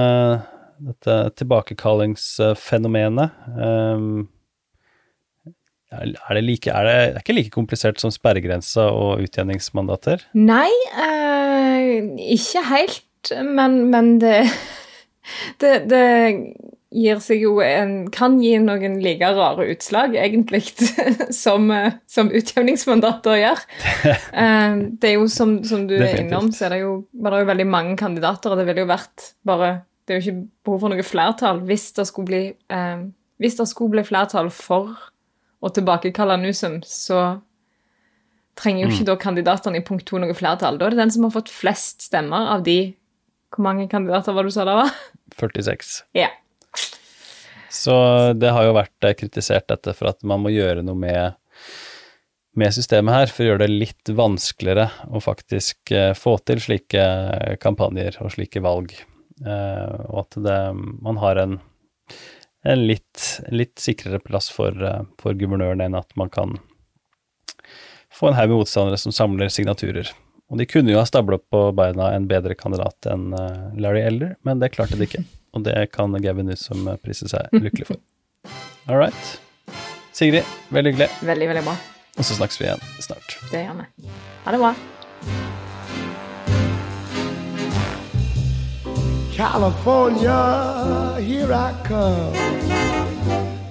dette 0.84 1.16
tilbakekallingsfenomenet. 1.40 3.32
Um, 3.56 4.28
er 5.92 6.38
det, 6.38 6.44
like, 6.46 6.70
er 6.70 6.86
det, 6.86 6.96
er 6.96 7.14
det 7.16 7.24
ikke 7.24 7.38
like 7.38 7.54
komplisert 7.54 8.02
som 8.02 8.14
sperregrensa 8.14 8.90
og 8.94 9.24
utjevningsmandater? 9.26 10.28
Nei, 10.38 10.70
eh, 10.94 12.06
ikke 12.36 12.66
helt, 12.70 13.32
men, 13.46 13.82
men 13.90 14.18
det, 14.22 14.44
det, 15.62 15.74
det 15.90 16.04
gir 16.90 17.20
seg 17.22 17.44
jo 17.44 17.60
en 17.62 18.08
Kan 18.14 18.40
gi 18.42 18.56
noen 18.62 18.98
like 19.04 19.28
rare 19.36 19.68
utslag, 19.74 20.16
egentlig, 20.18 20.64
som, 21.44 21.70
som 22.10 22.32
utjevningsmandater 22.34 23.44
gjør. 23.44 23.66
Eh, 24.40 24.76
det 25.02 25.10
er 25.10 25.16
jo 25.18 25.26
som, 25.32 25.58
som 25.68 25.84
du 25.90 25.96
er 25.98 26.22
innom, 26.22 26.52
så 26.56 26.68
er 26.68 26.76
det 26.76 26.84
jo, 26.84 26.92
var 27.20 27.34
det 27.34 27.42
jo 27.42 27.48
veldig 27.50 27.66
mange 27.68 27.96
kandidater, 28.00 28.54
og 28.54 28.60
det 28.62 28.66
ville 28.70 28.86
jo 28.86 28.90
vært 28.90 29.32
bare 29.48 29.72
Det 30.06 30.14
er 30.14 30.20
jo 30.20 30.24
ikke 30.24 30.44
behov 30.66 30.84
for 30.84 30.94
noe 30.94 31.06
flertall 31.06 31.60
hvis 31.68 31.88
det 31.98 32.06
skulle 32.08 32.30
bli, 32.30 32.42
eh, 32.72 33.02
hvis 33.42 33.58
det 33.60 33.68
skulle 33.72 33.98
bli 33.98 34.06
flertall 34.06 34.52
for 34.54 34.94
og 35.60 35.74
tilbakekalle 35.76 36.38
nusum, 36.40 36.80
så 36.88 37.40
trenger 38.60 38.86
jo 38.86 38.92
ikke 38.92 39.06
mm. 39.06 39.10
da 39.10 39.18
kandidatene 39.20 39.80
i 39.80 39.86
punkt 39.86 40.08
to 40.10 40.20
noe 40.22 40.36
flertall. 40.36 40.80
Da 40.80 40.88
er 40.88 40.96
det 40.96 41.02
den 41.02 41.14
som 41.16 41.28
har 41.28 41.36
fått 41.36 41.52
flest 41.52 42.08
stemmer 42.10 42.54
av 42.56 42.66
de 42.68 42.96
Hvor 43.50 43.64
mange 43.66 43.88
kandidater 43.90 44.36
var 44.36 44.46
det 44.46 44.52
du 44.52 44.54
sa 44.54 44.66
det 44.68 44.76
var? 44.78 44.92
46. 45.40 45.94
Ja. 46.14 46.28
Så 47.74 47.94
det 48.38 48.52
har 48.54 48.68
jo 48.68 48.76
vært 48.78 49.08
eh, 49.08 49.16
kritisert 49.18 49.66
dette 49.72 49.96
for 49.98 50.12
at 50.12 50.22
man 50.28 50.44
må 50.44 50.52
gjøre 50.54 50.84
noe 50.86 50.98
med, 50.98 51.38
med 52.58 52.76
systemet 52.76 53.16
her, 53.16 53.34
for 53.34 53.46
å 53.46 53.48
gjøre 53.48 53.64
det 53.64 53.74
litt 53.74 54.12
vanskeligere 54.14 54.86
å 55.10 55.22
faktisk 55.24 55.94
uh, 55.94 56.14
få 56.18 56.36
til 56.46 56.62
slike 56.62 57.08
kampanjer 57.62 58.20
og 58.22 58.36
slike 58.36 58.62
valg. 58.66 58.94
Og 59.40 60.16
at 60.20 60.36
det, 60.44 60.60
man 60.76 61.18
har 61.22 61.40
en 61.40 61.54
en 62.64 62.88
litt, 62.88 63.42
litt 63.50 63.80
sikrere 63.80 64.20
plass 64.20 64.50
for, 64.52 64.76
eh, 64.84 65.02
for, 65.22 65.34
guvernøren 65.34 65.82
enn 65.84 65.98
at 65.98 66.16
man 66.20 66.32
kan 66.34 66.58
få 68.14 68.30
en 68.30 68.38
haug 68.40 68.50
med 68.50 68.62
motstandere 68.62 69.00
som 69.00 69.16
samler 69.16 69.52
signaturer. 69.54 70.12
Og 70.50 70.58
de 70.58 70.66
kunne 70.66 70.92
jo 70.92 71.00
ha 71.00 71.06
stabla 71.06 71.38
på 71.38 71.70
beina 71.78 72.10
en 72.16 72.28
bedre 72.28 72.58
kandidat 72.58 73.12
enn 73.12 73.32
eh, 73.38 73.80
Larry 73.80 74.02
Elder, 74.02 74.36
men 74.44 74.60
det 74.64 74.74
klarte 74.76 75.00
de 75.00 75.08
ikke. 75.08 75.24
Og 75.58 75.64
det 75.66 75.76
kan 75.96 76.14
Gavin 76.22 76.46
Newsom 76.46 76.86
prise 77.02 77.30
seg 77.32 77.50
lykkelig 77.56 77.88
for. 77.90 78.04
All 78.86 79.00
right. 79.02 79.40
Sigrid, 80.14 80.46
veldig 80.70 80.94
hyggelig. 80.94 81.10
Veldig, 81.26 81.50
veldig 81.54 81.66
bra. 81.72 81.80
Og 82.20 82.28
så 82.28 82.38
snakkes 82.38 82.62
vi 82.62 82.68
igjen 82.68 82.86
snart. 83.00 83.40
Det 83.50 83.64
gjør 83.64 83.82
vi. 83.82 84.14
Ha 84.46 84.54
det 84.54 84.62
bra. 84.62 85.69
California, 89.40 91.16
here 91.22 91.54
I 91.54 91.72
come. 91.86 92.34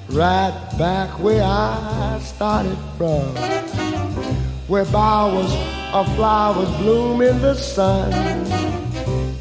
Right 0.09 0.59
back 0.78 1.11
where 1.20 1.44
I 1.44 2.18
started 2.22 2.78
from. 2.96 3.37
Where 4.66 4.87
bowers 4.87 5.52
of 5.92 6.07
flowers 6.16 6.74
bloom 6.78 7.20
in 7.20 7.42
the 7.42 7.54
sun. 7.54 8.11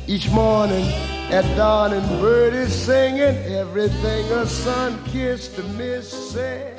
Each 0.05 0.29
morning 0.29 0.83
at 1.31 1.45
dawn 1.55 1.93
and 1.93 2.05
birdies 2.19 2.75
singing 2.75 3.37
everything 3.61 4.25
a 4.33 4.45
sun 4.45 5.01
kissed 5.05 5.57
miss 5.77 6.11
said. 6.31 6.76